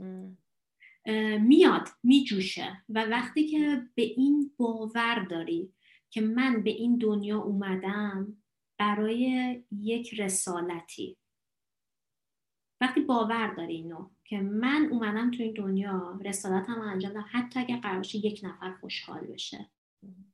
[1.41, 2.83] میاد میجوشه.
[2.89, 5.73] و وقتی که به این باور داری
[6.09, 8.37] که من به این دنیا اومدم
[8.77, 11.17] برای یک رسالتی.
[12.81, 17.77] وقتی باور داری اینو که من اومدم تو این دنیا رسالتم انجام دادم حتی اگر
[17.77, 19.69] قرار یک نفر خوشحال بشه.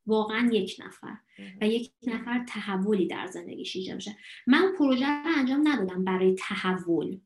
[0.05, 1.17] واقعا یک نفر.
[1.62, 4.15] و یک نفر تحولی در زندگیش ایجاد بشه
[4.47, 7.19] من پروژه رو انجام ندادم برای تحول.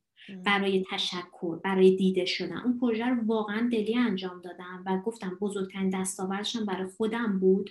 [0.45, 2.57] برای تشکر برای دیده شدن.
[2.57, 7.69] اون پروژه رو واقعا دلی انجام دادم و گفتم بزرگترین دستاوردشم برای خودم بود.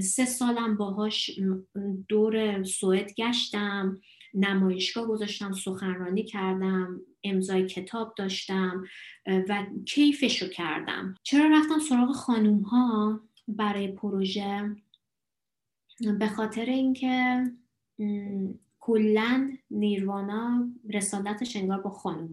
[0.00, 1.40] سه سالم باهاش
[2.08, 4.00] دور سوئد گشتم
[4.34, 8.84] نمایشگاه گذاشتم سخنرانی کردم امضای کتاب داشتم
[9.26, 11.14] و کیفشو کردم.
[11.22, 14.76] چرا رفتم سراغ خانوم ها برای پروژه؟
[16.18, 17.44] به خاطر اینکه
[18.84, 22.30] کلا نیروانا رسالتش انگار با خانوم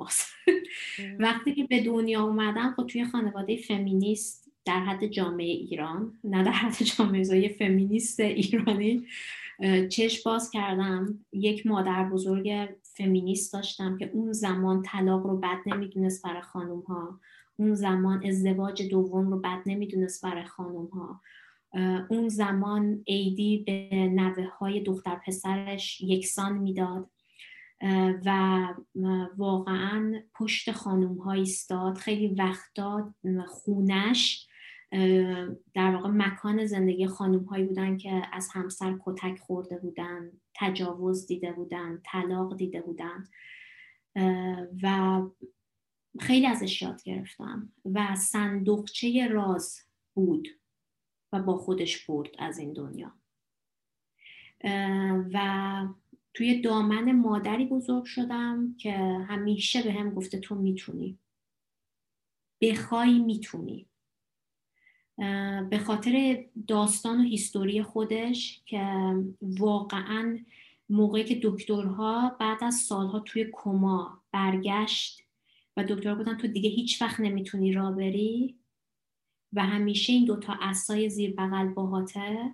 [1.20, 6.52] وقتی که به دنیا اومدم خب توی خانواده فمینیست در حد جامعه ایران نه در
[6.52, 9.06] حد جامعه فمینیست ایرانی
[9.90, 11.20] چشم باز کردم.
[11.34, 17.20] یک مادر بزرگ فمینیست داشتم که اون زمان طلاق رو بد نمی‌دونست برای خانوم ها
[17.58, 21.22] اون زمان ازدواج دوم رو بد نمی‌دونست برای خانوم ها
[22.10, 27.10] اون زمان ایدی به نوه های دختر پسرش یکسان می‌داد.
[28.26, 28.68] و
[29.38, 31.98] واقعا پشت خانوم ها ایستاد.
[31.98, 33.14] خیلی وقتا
[33.48, 34.48] خونش
[35.74, 41.52] در واقع مکان زندگی خانوم هایی بودن که از همسر کتک خورده بودن تجاوز دیده
[41.52, 43.24] بودن طلاق دیده بودن.
[44.84, 45.22] و
[46.20, 47.74] خیلی ازش یاد گرفتم.
[47.86, 49.80] و صندوقچه راز
[50.14, 50.48] بود.
[51.34, 53.12] و با خودش برد از این دنیا.
[55.34, 55.88] و
[56.34, 58.92] توی دامن مادری بزرگ شدم که
[59.28, 61.18] همیشه به هم گفته تو می‌تونی.
[62.62, 63.86] بخوای می‌تونی.
[65.70, 70.40] به خاطر داستان و هیستوری خودش که واقعا
[70.90, 75.24] موقعی که دکترها بعد از سالها توی کما برگشت
[75.78, 78.59] و دکتر بودن تو دیگه هیچ وقت نمی‌تونی را بری
[79.54, 82.54] و همیشه این دوتا اسای زیر بغل باهاته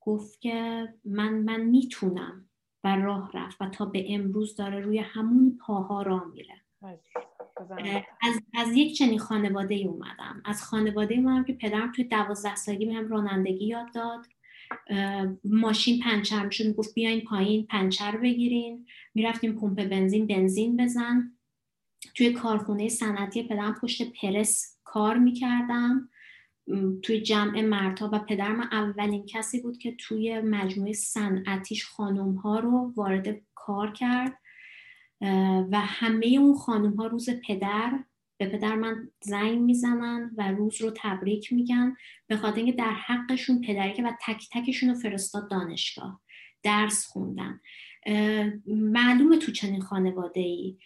[0.00, 2.48] گفت که من من می‌تونم
[2.84, 6.54] و راه رفت و تا به امروز داره روی همون پاها راه میره.
[8.22, 10.42] از, از یک چنین خانواده ای اومدم.
[10.44, 14.26] از خانواده اومدم که پدرم توی دوازده سالگی بهم رانندگی یاد داد.
[15.44, 16.66] ماشین پنچر می‌شد.
[16.66, 18.86] می‌گفت بیاین پایین پنچر بگیرین.
[19.14, 21.32] می‌رفتیم پمپ بنزین بنزین بزن.
[22.14, 26.08] توی کارخونه صنعتی پدرم پشت پرس کار می‌کردم.
[27.02, 32.92] توی جمع مردها و پدرم اولین کسی بود که توی مجموعه صنعتیش خانم ها رو
[32.96, 34.38] وارد کار کرد
[35.70, 38.04] و همه اون خانم ها روز پدر
[38.38, 41.96] به پدر من زنگ می‌زنن و روز رو تبریک میگن
[42.26, 46.20] به خاطر اینکه در حقشون پدری که و تک تکشون رو فرستاد دانشگاه
[46.62, 47.60] درس خوندن.
[48.66, 50.78] معلومه تو چنین خانواده ای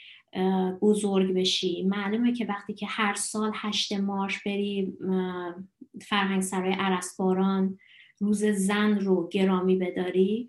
[0.83, 1.83] بزرگ بشی.
[1.83, 4.93] معلومه که وقتی که هر سال هشت مارش بری
[6.03, 7.79] فرهنگ سرای عرسباران
[8.21, 10.49] روز زن رو گرامی بداری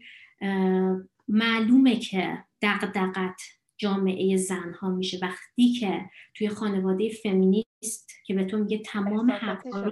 [1.27, 3.41] معلومه که دقدقت
[3.77, 5.19] جامعه زن ها میشه.
[5.21, 9.91] وقتی که توی خانواده فمینیست که به تو میگه تمام حقها رو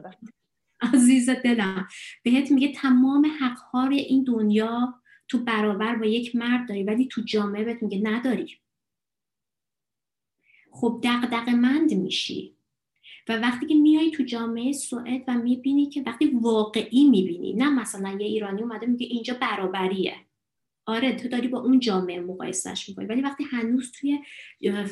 [0.82, 1.88] عزیز دلم
[2.23, 4.93] بهت میگه تمام حقها رو این دنیا
[5.28, 8.58] تو برابر با یک مرد داری ولی تو جامعه بهت میگه نداری.
[10.81, 12.55] خب دقدق مند میشی.
[13.29, 18.17] و وقتی که میای تو جامعه سوئد و می‌بینی که وقتی واقعی می‌بینی نه مثلا
[18.19, 20.15] یه ایرانی اومده میگه اینجا برابریه.
[20.88, 23.06] آره تو داری با اون جامعه مقایسهش می‌کنی.
[23.06, 24.19] ولی وقتی هنوز توی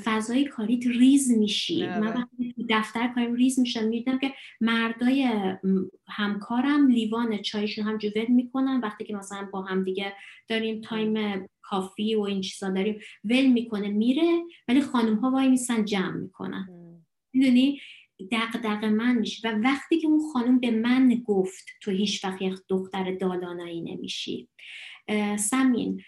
[0.06, 5.30] فضای کاریت ریز میشی من وقتی تو دفتر کاریم ریز میشم می‌دیدم که مردای
[6.08, 8.80] همکارم لیوان چایشون هم جوول می‌کنن.
[8.80, 10.14] وقتی که مثلا با هم دیگه
[10.48, 14.42] داریم تایم کافی و این چیزا داریم ول می‌کنه میره.
[14.68, 16.70] ولی خانم ها وای میسن جمع می‌کنن.
[17.34, 17.80] می‌دونی؟
[18.32, 22.56] دق من میشه و وقتی که اون خانم به من گفت تو هیچ وقت یک
[22.70, 24.50] دختر دالانایی نمیشی.
[25.38, 26.02] سمین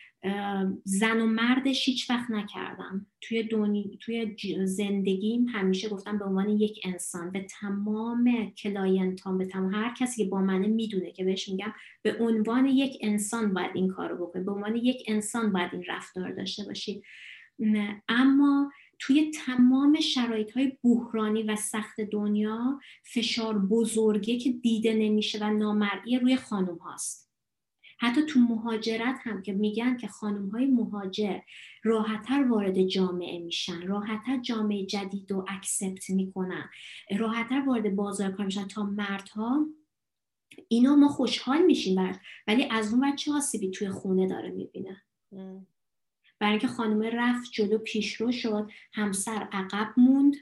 [0.84, 3.08] زن و مردش هیچ وقت نکردم.
[3.22, 9.74] توی, دونی، توی زندگیم همیشه گفتم به عنوان یک انسان به تمام کلاینتان به تمام
[9.74, 13.88] هر کسی که با منه می‌دونه که بهش میگم به عنوان یک انسان باید این
[13.88, 17.02] کار رو بکنی به عنوان یک انسان باید این رفتار داشته باشی.
[18.10, 25.54] اما توی تمام شرایط های بحرانی و سخت دنیا فشار بزرگه که دیده نمیشه و
[25.54, 27.27] نامرئی روی خانم هاست
[27.98, 31.40] حتی تو مهاجرت هم که میگن که خانم های مهاجر
[31.84, 36.70] راحتتر وارد جامعه میشن راحتتر جامعه جدید رو اکسپت می‌کنن
[37.18, 38.68] راحتتر وارد بازار کار میشن.
[38.68, 39.66] تا مردها
[40.68, 45.02] اینا ما خوشحال میشیم برد ولی از اون چه آسیبی توی خونه داره می‌بینه؟
[46.40, 50.36] برای اینکه خانم رفت جلو پیشرو شد همسر عقب موند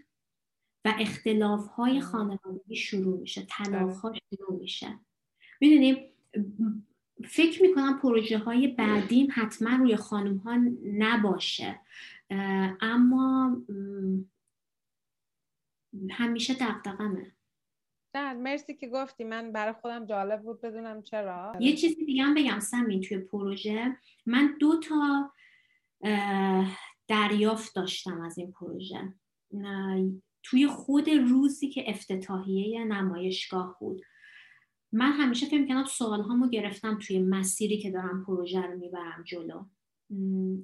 [0.85, 4.99] و اختلاف های خانوادگی شروع میشه طلاق ها شروع میشه.
[5.61, 5.97] می‌دونیم
[7.27, 11.79] فکر می‌کنم پروژه های بعدیم حتما روی خانم ها نباشه
[12.81, 13.57] اما
[16.11, 17.31] همیشه دقدقمه
[18.15, 19.23] نه مرسی که گفتی.
[19.23, 21.53] من برای خودم جالب بود بدونم چرا.
[21.59, 23.97] یه چیزی دیگه هم بگم سمین توی پروژه.
[24.25, 25.31] من دو تا
[27.07, 29.13] دریافت داشتم از این پروژه.
[30.43, 34.01] توی خود روزی که افتتاحیه نمایشگاه بود.
[34.95, 39.63] من همیشه فکر کنم سوال هامو گرفتم توی مسیری که دارم پروژه رو می‌برم جلو.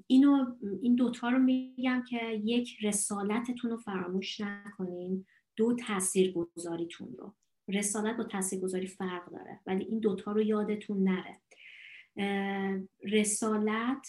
[0.07, 5.25] اینو این دوتا رو میگم که یک رسالتتون رو فراموش نکنین.
[5.55, 7.33] دو تأثیر گذاریتون رو.
[7.67, 11.41] رسالت با تاثیرگذاری فرق داره ولی این دوتا رو یادتون نره.
[13.03, 14.07] رسالت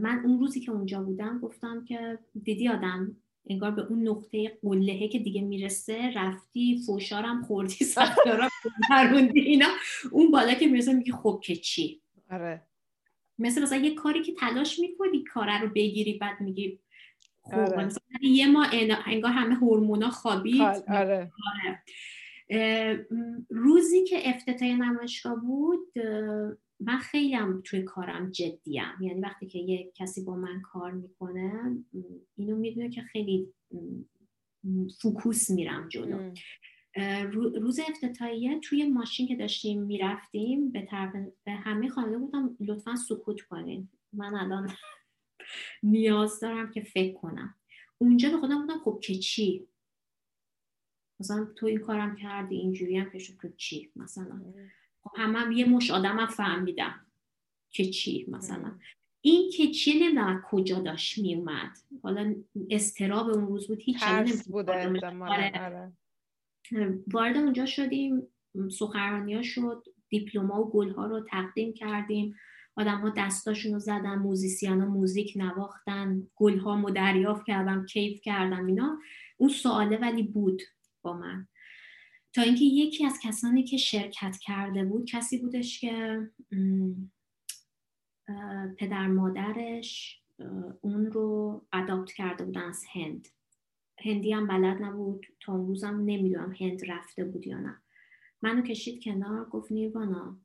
[0.00, 5.08] من اون روزی که اونجا بودم گفتم که دیدی آدم انگار به اون نقطه قلهه
[5.08, 8.48] که دیگه می‌رسه رفتی فوشارم خوردی ساختارا
[8.88, 9.68] پروندی اینا
[10.12, 12.62] اون بالا که می‌رسه میگی خب که چی آره
[13.38, 16.78] مثل مثلا یه کاری که تلاش می‌کنی کاره رو بگیری بعد میگی
[17.42, 17.84] خب آره.
[17.84, 18.66] مثلا یه ما
[19.06, 21.32] انگار همه هورمونا خوابید آره.
[21.54, 21.84] آره.
[23.50, 25.92] روزی که افتتاح نمایشگاه بود
[26.80, 28.82] من خیلی هم توی کارم جدیم.
[29.00, 31.76] یعنی وقتی که یه کسی با من کار می‌کنه
[32.36, 33.52] اینو می‌دونه که خیلی
[35.02, 36.32] فوکوس میرم جلو.
[37.60, 41.12] روز افتتاحیه توی ماشین که داشتیم می‌رفتیم به طرف
[41.44, 43.88] به همه خانواده بودم لطفا سکوت کنین.
[44.12, 44.70] من الان
[45.82, 47.54] نیاز دارم که فکر کنم.
[47.98, 49.66] اونجا به خودم بودم خب که چی؟
[51.20, 54.38] مثلا تو این کارم کردی اینجوری هم که تو چی؟ مثلا.
[54.38, 54.79] خب
[55.16, 57.06] هم, هم یه مش آدم هم فهمیدم
[57.70, 58.78] که چی مثلا.
[59.20, 62.34] این که چی نمی‌دونم کجا داشت میومد حالا
[62.70, 64.04] استراب اون روز بود هیچ
[64.50, 64.72] بوده
[65.20, 65.52] آره.
[65.64, 65.92] آره.
[67.12, 68.22] وارد اونجا شدیم
[68.70, 72.36] سخنرانی ها شد دیپلوما و گل ها رو تقدیم کردیم.
[72.76, 78.66] آدم ها دستاشون رو زدن موزیسیان ها موزیک نواختن گل ها دریافت کردم کیف کردم
[78.66, 78.98] اینا.
[79.36, 80.62] اون سواله ولی بود
[81.02, 81.48] با من.
[82.32, 86.30] تا اینکه یکی از کسانی که شرکت کرده بود کسی بودش که
[88.76, 90.22] پدر مادرش
[90.80, 93.28] اون رو اداپت کرده بودن از هند.
[94.04, 95.26] هندی هم بلد نبود.
[95.40, 97.76] تا اون روزم نمی‌دونم هند رفته بود یا نه.
[98.42, 100.38] منو کشید کنار گفت نیروانا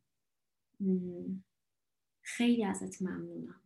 [2.22, 3.62] خیلی ازت ممنونم.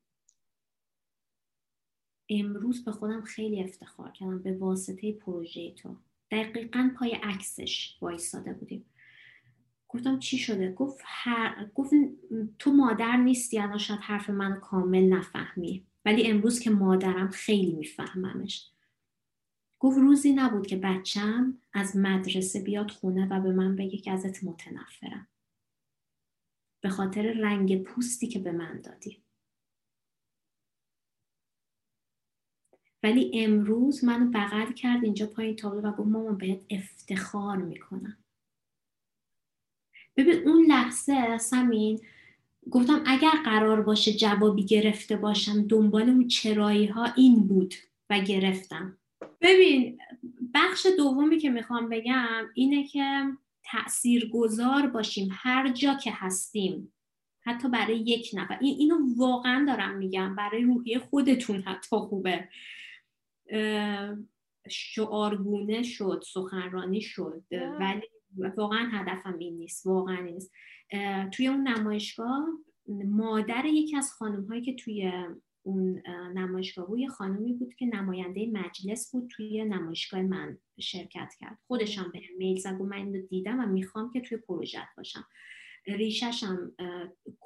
[2.30, 5.98] امروز به خودم خیلی افتخار کردم به واسطه پروژه تو.
[6.32, 8.86] دقیقا پای عکسش وایستاده بودیم.
[9.88, 11.72] گفتم چی شده؟ گفت, هر...
[11.76, 11.94] گفت
[12.60, 15.86] تو مادر نیستی الان شاید حرف منو کامل نفهمی.
[16.06, 18.72] ولی امروز که مادرم خیلی میفهممش.
[19.80, 24.44] گفت روزی نبود که بچم از مدرسه بیاد خونه و به من بگه که ازت
[24.44, 25.28] متنفرم.
[26.82, 29.24] به خاطر رنگ پوستی که به من دادی.
[33.04, 38.18] ولی امروز منو بغل کرد اینجا پایین تابلو و گفت مامان بهت افتخار می‌کنم.
[40.18, 42.00] ببین اون لحظه سمین
[42.72, 47.74] گفتم اگر قرار باشه جوابی گرفته باشم دنبال اون چرایی ها این بود
[48.10, 48.98] و گرفتم.
[49.42, 49.98] ببین
[50.54, 53.24] بخش دومی که می‌خوام بگم اینه که
[53.64, 56.94] تأثیر گذار باشیم هر جا که هستیم
[57.42, 58.58] حتی برای یک نفر.
[58.62, 62.50] این اینو واقعا دارم میگم برای روحیه خودتون حتی خوبه.
[64.70, 67.44] شعارگونه شد سخنرانی شد.
[67.80, 68.02] ولی
[68.58, 70.52] واقعا هدفم این نیست واقعا نیست.
[71.32, 72.48] توی اون نمایشگاه
[73.06, 75.12] مادر یکی از خانم هایی که توی
[75.64, 76.02] اون
[76.34, 81.58] نمایشگاه بود یه خانمی بود که نماینده مجلس بود توی نمایشگاه من شرکت کرد.
[81.68, 85.26] خودشم به میل زد و من دیدم و می‌خوام که توی پروژه باشم.
[85.96, 86.72] ریششم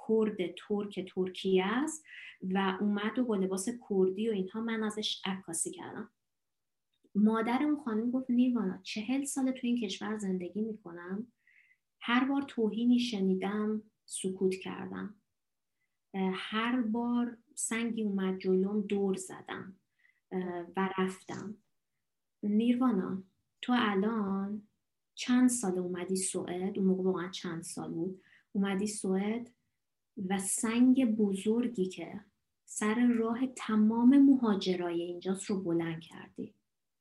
[0.08, 0.38] کرد
[0.68, 2.06] ترک ترکیه است
[2.41, 6.10] و اومد و با لباس کردی و اینها من ازش عکاسی کردم.
[7.16, 11.28] مادر اون خانم گفت نیوانا چهل سال تو این کشور زندگی می‌کنم.
[12.02, 15.16] هر بار توهینی شنیدم سکوت کردم.
[16.34, 19.80] هر بار سنگی اومد جلوم دور زدم
[20.78, 21.58] و رفتم.
[22.44, 23.24] نیروانا
[23.62, 24.68] تو الان
[25.16, 28.22] چند سال اومدی سوئد؟ اون موقع واقعا چند سال بود.
[28.56, 29.49] اومدی سوئد
[30.30, 32.22] و سنگ بزرگی که
[32.66, 36.54] سر راه تمام مهاجرای اینجاست رو بلند کردی.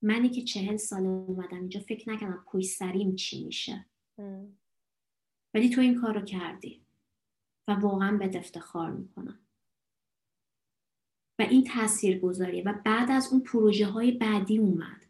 [0.03, 3.86] منی که چهل سال اومدم اینجا فکر نکردم پوی سریم چی میشه.
[5.55, 6.82] ولی تو این کار رو کردی
[7.68, 9.38] و واقعا به افتخار می‌کنم.
[11.38, 15.03] و این تاثیر گذاریه و بعد از اون پروژه های بعدی اومد.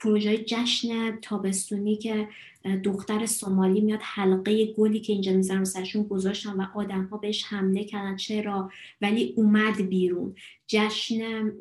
[0.00, 2.28] پروژه جشن تابستونی که
[2.76, 7.84] دختر سومالی میاد حلقه گلی که اینجا می‌زنن سرشون گذاشتن و آدم ها بهش حمله
[7.84, 8.16] کردن.
[8.16, 10.34] چرا؟ ولی اومد بیرون.
[10.66, 11.52] جشن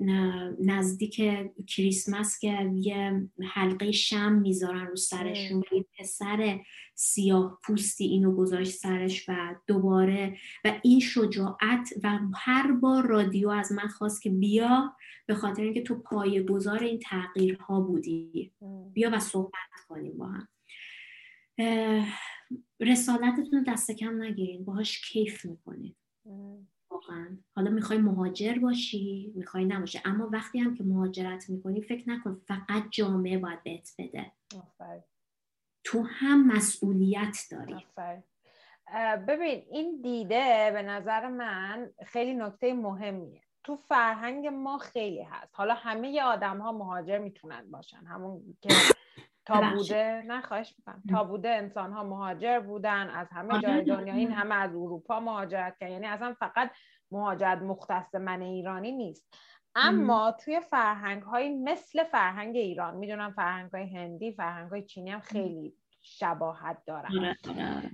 [0.59, 1.21] نزدیک
[1.67, 5.57] کریسمس که یه حلقه شم می‌ذارن رو سرشون.
[5.59, 6.59] و پسر
[6.95, 10.37] سیاه پوستی اینو گذاشت سرش و دوباره.
[10.65, 14.93] و این شجاعت و هر بار رادیو از من خواست که بیا
[15.25, 18.51] به خاطر اینکه تو پایه گذار این تغییرها بودی.
[18.93, 19.51] بیا و صحبت
[19.89, 20.47] کنیم با هم.
[22.79, 24.65] رسالتتون دست کم نگیرین.
[24.65, 25.95] باهاش کیف می‌کنین.
[26.91, 27.37] واقعا.
[27.55, 29.99] حالا می‌خوای مهاجر باشی؟ می‌خوای نباشی.
[30.05, 34.31] اما وقتی هم که مهاجرت می‌کنی فکر نکن فقط جامعه باید بهت بده.
[35.83, 37.85] تو هم مسئولیت داری.
[39.27, 43.41] ببین این دیده به نظر من خیلی نکته مهمیه.
[43.63, 45.51] تو فرهنگ ما خیلی هست.
[45.51, 48.05] حالا همه آدم ها مهاجر می‌تونن باشن.
[48.05, 48.69] همون که
[49.47, 51.03] تا بوده نه خواهش می‌کنم.
[51.09, 55.19] تا بوده انسان ها مهاجر بودن از همه آره، جای دنیا این همه از اروپا
[55.19, 55.91] مهاجرت کردن.
[55.93, 56.71] یعنی اصلا فقط
[57.11, 59.35] مهاجرت مختص من ایرانی نیست.
[59.75, 65.19] اما توی فرهنگ های مثل فرهنگ ایران می‌دونم فرهنگ های هندی فرهنگ های چینی هم
[65.19, 67.09] خیلی شباهت دارن.
[67.17, 67.91] آره، آره.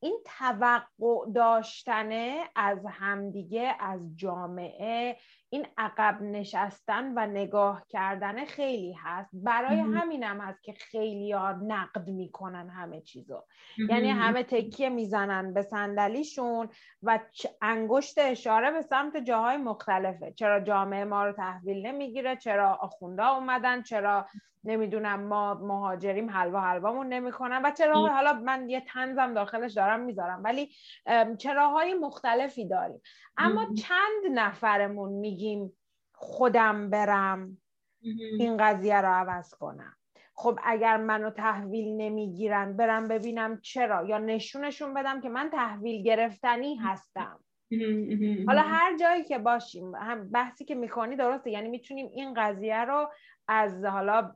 [0.00, 5.16] این توقع داشتنه از همدیگه از جامعه
[5.52, 9.30] این عقب نشستن و نگاه کردن خیلی هست.
[9.32, 13.44] برای همینم هست که خیلی ها نقد می‌کنن همه چیزو.
[13.88, 16.68] یعنی همه تکیه می‌زنن به صندلیشون
[17.02, 17.18] و
[17.62, 20.32] انگشت اشاره به سمت جاهای مختلفه.
[20.32, 24.26] چرا جامعه ما رو تحویل نمی‌گیره چرا آخونده اومدن چرا
[24.64, 30.42] نمی‌دونم ما مهاجریم حلوا حلوامون نمی‌کنن و چرا حالا من یه تنزم داخلش دارم می‌ذارم.
[30.44, 30.70] ولی
[31.38, 33.00] چراهای مختلفی داریم.
[33.36, 35.12] اما چند نفرمون
[35.42, 35.72] میگیم
[36.14, 37.58] خودم برم
[38.38, 39.96] این قضیه رو عوض کنم.
[40.34, 46.76] خب اگر منو تحویل نمی‌گیرن برم ببینم چرا یا نشونشون بدم که من تحویل گرفتنی
[46.76, 47.40] هستم.
[48.46, 53.12] حالا هر جایی که باشیم هم بحثی که می‌کنی درسته یعنی می‌تونیم این قضیه رو
[53.48, 54.34] از حالا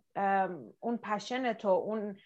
[0.81, 2.17] اون پشن تو اون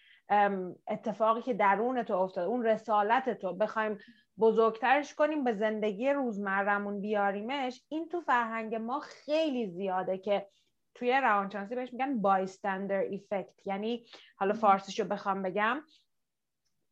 [0.87, 3.97] اتفاقی که درون تو افتاد اون رسالت تو بخوایم
[4.41, 7.81] بزرگترش کنیم به زندگی روزمرمون بیاریمش.
[7.89, 10.47] این تو فرهنگ ما خیلی زیاده که
[10.95, 15.83] توی روانشناسی بهش میگن بایستندر ایفکت یعنی حالا فارسیشو بخوام بگم.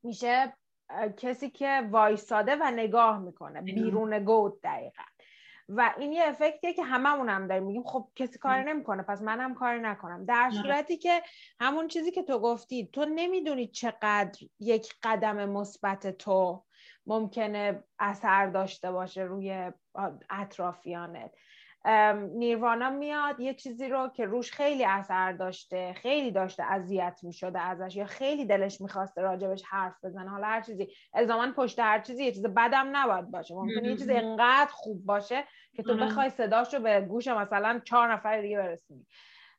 [0.03, 0.53] میشه
[1.17, 3.61] کسی که وایساده و نگاه می‌کنه.
[3.61, 5.03] بیرون گود دقیقا.
[5.69, 7.63] و این یه افکتیه که هممون هم داریم.
[7.63, 10.25] میگیم خب کسی کار نمی‌کنه پس منم کار نکنم.
[10.25, 11.21] در صورتی که
[11.59, 16.63] همون چیزی که تو گفتی تو نمی‌دونی چقدر یک قدم مثبت تو
[17.09, 19.71] ممکنه اثر داشته باشه روی
[20.29, 21.31] اطرافیانت.
[22.15, 27.95] نیروانا میاد یه چیزی رو که روش خیلی اثر داشته خیلی داشته اذیت می‌شده ازش
[27.95, 30.29] یا خیلی دلش می‌خواسته راجبش حرف بزنه.
[30.29, 33.55] حالا هر چیزی الزاما پشت هر چیزی یه چیز بدم نباید باشه.
[33.55, 35.43] ممکنه یه چیز انقدر خوب باشه
[35.75, 39.05] که تو بخوای صداش رو به گوش مثلا چهار نفر دیگه برسونی.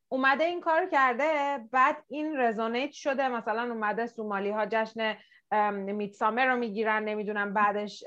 [0.08, 3.28] اومده این کار کرده بعد این رزونیت شده.
[3.28, 5.16] مثلا اومده سومالی ها جشن
[5.72, 8.04] میتسامر رو می‌گیرن نمی‌دونم بعدش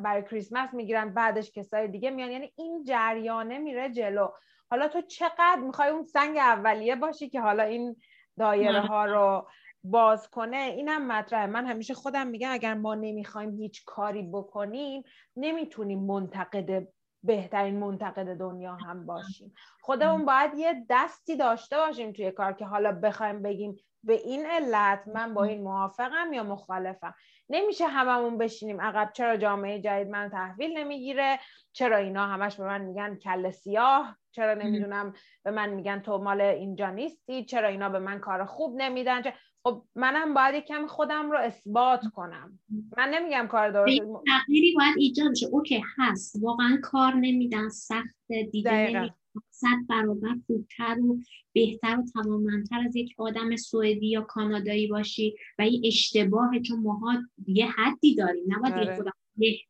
[0.00, 2.30] برای کریسمس می‌گیرن بعدش کسای دیگه میان.
[2.30, 4.28] یعنی این جریانه میره جلو.
[4.70, 7.96] حالا تو چقدر می‌خوای اون سنگ اولیه باشی که حالا این
[8.38, 9.48] دایره ها رو
[9.84, 11.46] باز کنه؟ اینم مطرحه.
[11.46, 15.02] من همیشه خودم میگم اگر ما نمی‌خوایم هیچ کاری بکنیم
[15.36, 16.88] نمی‌تونیم منتقد
[17.22, 19.54] بهترین منتقد دنیا هم باشیم.
[19.80, 25.02] خودمون باید یه دستی داشته باشیم توی کار که حالا بخوایم بگیم به این علت
[25.14, 27.14] من با این موافقم یا مخالفم.
[27.48, 31.38] نمیشه هممون بشینیم عقب چرا جامعه جدید من تحویل نمی‌گیره؟
[31.72, 35.12] چرا اینا همش به من میگن کل سیاه؟ چرا نمی‌دونم
[35.42, 39.22] به من میگن تو مال اینجا نیستی؟ چرا اینا به من کار خوب نمیدن؟
[39.66, 42.58] خب منم باید یکم خودم رو اثبات کنم.
[42.96, 46.36] من نمیگم کار درست تغییری باید ایجاد شه اوکی هست.
[46.42, 47.68] واقعا کار نمیدن.
[47.68, 49.14] سخت دیگه
[49.50, 51.18] صد برابر خوبتر و
[51.52, 57.14] بهتر و توانمندتر از یک آدم سوئدی یا کانادایی باشی و این اشتباه چون ماها
[57.46, 58.44] یه حدی داریم.
[58.48, 58.96] نباید آره.
[58.96, 59.12] خودم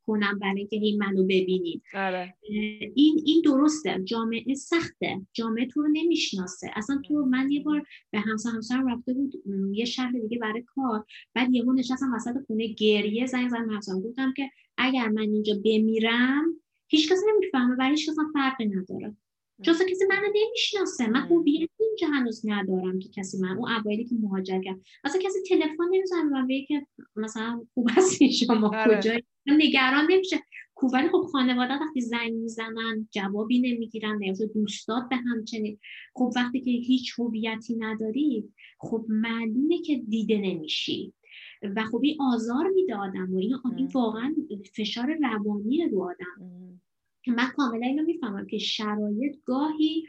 [0.06, 1.82] کنم برای اینکه این منو ببینید.
[1.94, 2.34] آره.
[2.94, 4.00] این این درسته.
[4.04, 5.20] جامعه سخته.
[5.32, 6.70] جامعه تو رو نمی‌شناسه.
[6.74, 9.34] اصلا تو من یه بار به همسر همسرم رفته بود
[9.72, 11.04] یه شهر دیگه برای کار.
[11.34, 14.00] بعد یهو نشستم وسط خونه گریه زنگ زدم همسرم.
[14.00, 16.44] گفتم که اگر من اینجا بمیرم
[16.88, 19.16] هیچ کسی نمی‌فهمه برای هیچ فرقی نداره.
[19.62, 21.06] چون کسی منو نمی‌شناسه.
[21.06, 25.38] من هویت اینجا هنوز ندارم که کسی من اون اوایلی که مهاجر کرد اصلا کسی
[25.48, 26.86] تلفن نمی‌زنه و بگه که
[27.16, 28.98] مثلا خوب هستی شما آره.
[28.98, 30.36] کجایی؟ نگران نمیشه
[30.92, 35.78] ولی خب خانواده وقتی زنگ می‌زنن جوابی نمی‌گیرن یا دوستات به همچنین.
[36.14, 38.48] خب وقتی که هیچ هویتی نداری
[38.78, 41.12] خب معلومه که دیده نمیشی.
[41.76, 44.34] و خب این آزار میده آدم و این, این واقعا
[44.76, 46.46] فشار روانی رو آدم.
[47.30, 50.04] من کاملا اینو می‌فهمم که شرایط گاهی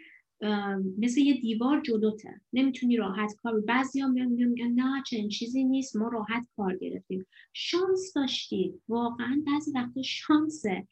[0.97, 2.41] مثل یه دیوار جلوته.
[2.53, 5.95] نمی‌تونی راحت کار بعضی هم میان میگن نه چنین چیزی نیست.
[5.95, 7.25] ما راحت کار گرفتیم.
[7.53, 10.87] شانس داشتید واقعا بعضی وقتا شانسه.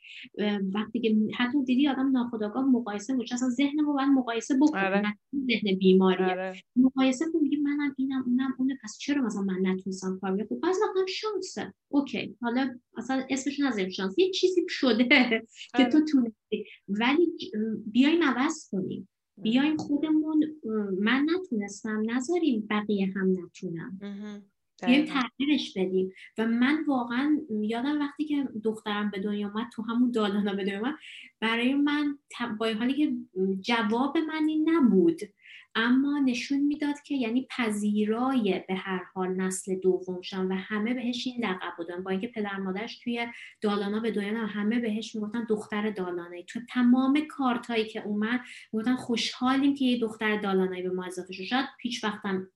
[0.74, 4.86] وقتی که حتی دیدی آدم ناخداگاه مقایسه بود اصلا ذهن رو باید مقایسه بکنه.
[4.86, 5.18] آره.
[5.36, 6.28] ذهن بیماریه.
[6.28, 6.54] آره.
[6.76, 11.06] مقایسه کن منم اینم اونم اونه پس چرا مثلا من نتونستم کار بکنم بعضی وقتا
[11.10, 12.38] شانسه اوکی.
[12.42, 14.18] حالا اصلا اسمش نذاریم شانس.
[14.18, 15.04] یه چیزی شده
[15.78, 16.06] که تو آره.
[16.06, 16.66] تونستی.
[16.88, 17.38] ولی
[17.86, 19.10] بیایم عوض کنیم.
[19.38, 20.56] بیایم خودمون
[21.00, 24.00] من نتونستم نذاریم بقیه هم نتونم
[24.86, 26.12] بیایم تغییرش بدیم.
[26.38, 30.80] و من واقعا یادم وقتی که دخترم به دنیا اومد تو همون دالانا به دنیا
[30.80, 30.96] اومد
[31.40, 32.18] برای من
[32.60, 33.14] با حالی که
[33.62, 35.22] جواب من این نبود.
[35.76, 41.46] اما نشون می‌داد که یعنی پذیرای به هر حال نسل دومشان و همه بهش این
[41.46, 42.04] لقب بودن.
[42.04, 43.28] با اینکه پدر مادرش توی
[43.62, 46.44] دالانا به دنیا همه بهش می‌گفتن دختر دالانایی.
[46.44, 48.42] تو تمام کارتایی که اومد
[48.74, 51.44] می‌گفتن خوشحالیم که یه دختر دالانایی به ما اضافه شد.
[51.44, 52.48] شاید پیچ وقتم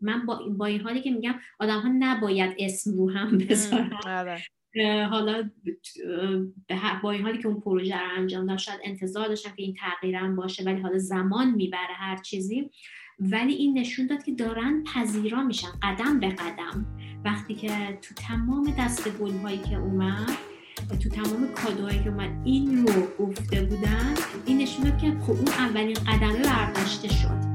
[0.00, 3.90] من با, با این حالی که میگم آدم ها نباید اسم رو هم بذارن.
[4.06, 4.42] آره.
[5.10, 5.50] حالا
[7.02, 10.36] با این حالی که اون پروژه رو انجام داد شاید انتظار داشتم که این تغییرم
[10.36, 12.70] باشه ولی حالا زمان می‌بره هر چیزی.
[13.18, 16.86] ولی این نشون داد که دارن پذیرا میشن قدم به قدم.
[17.24, 19.08] وقتی که تو تمام دست
[19.42, 20.30] هایی که اومد
[21.02, 24.14] تو تمام کادوهایی که اومد این رو گفته بودن
[24.46, 27.51] این نشون داد که خب اون اولین قدمه برداشته شد.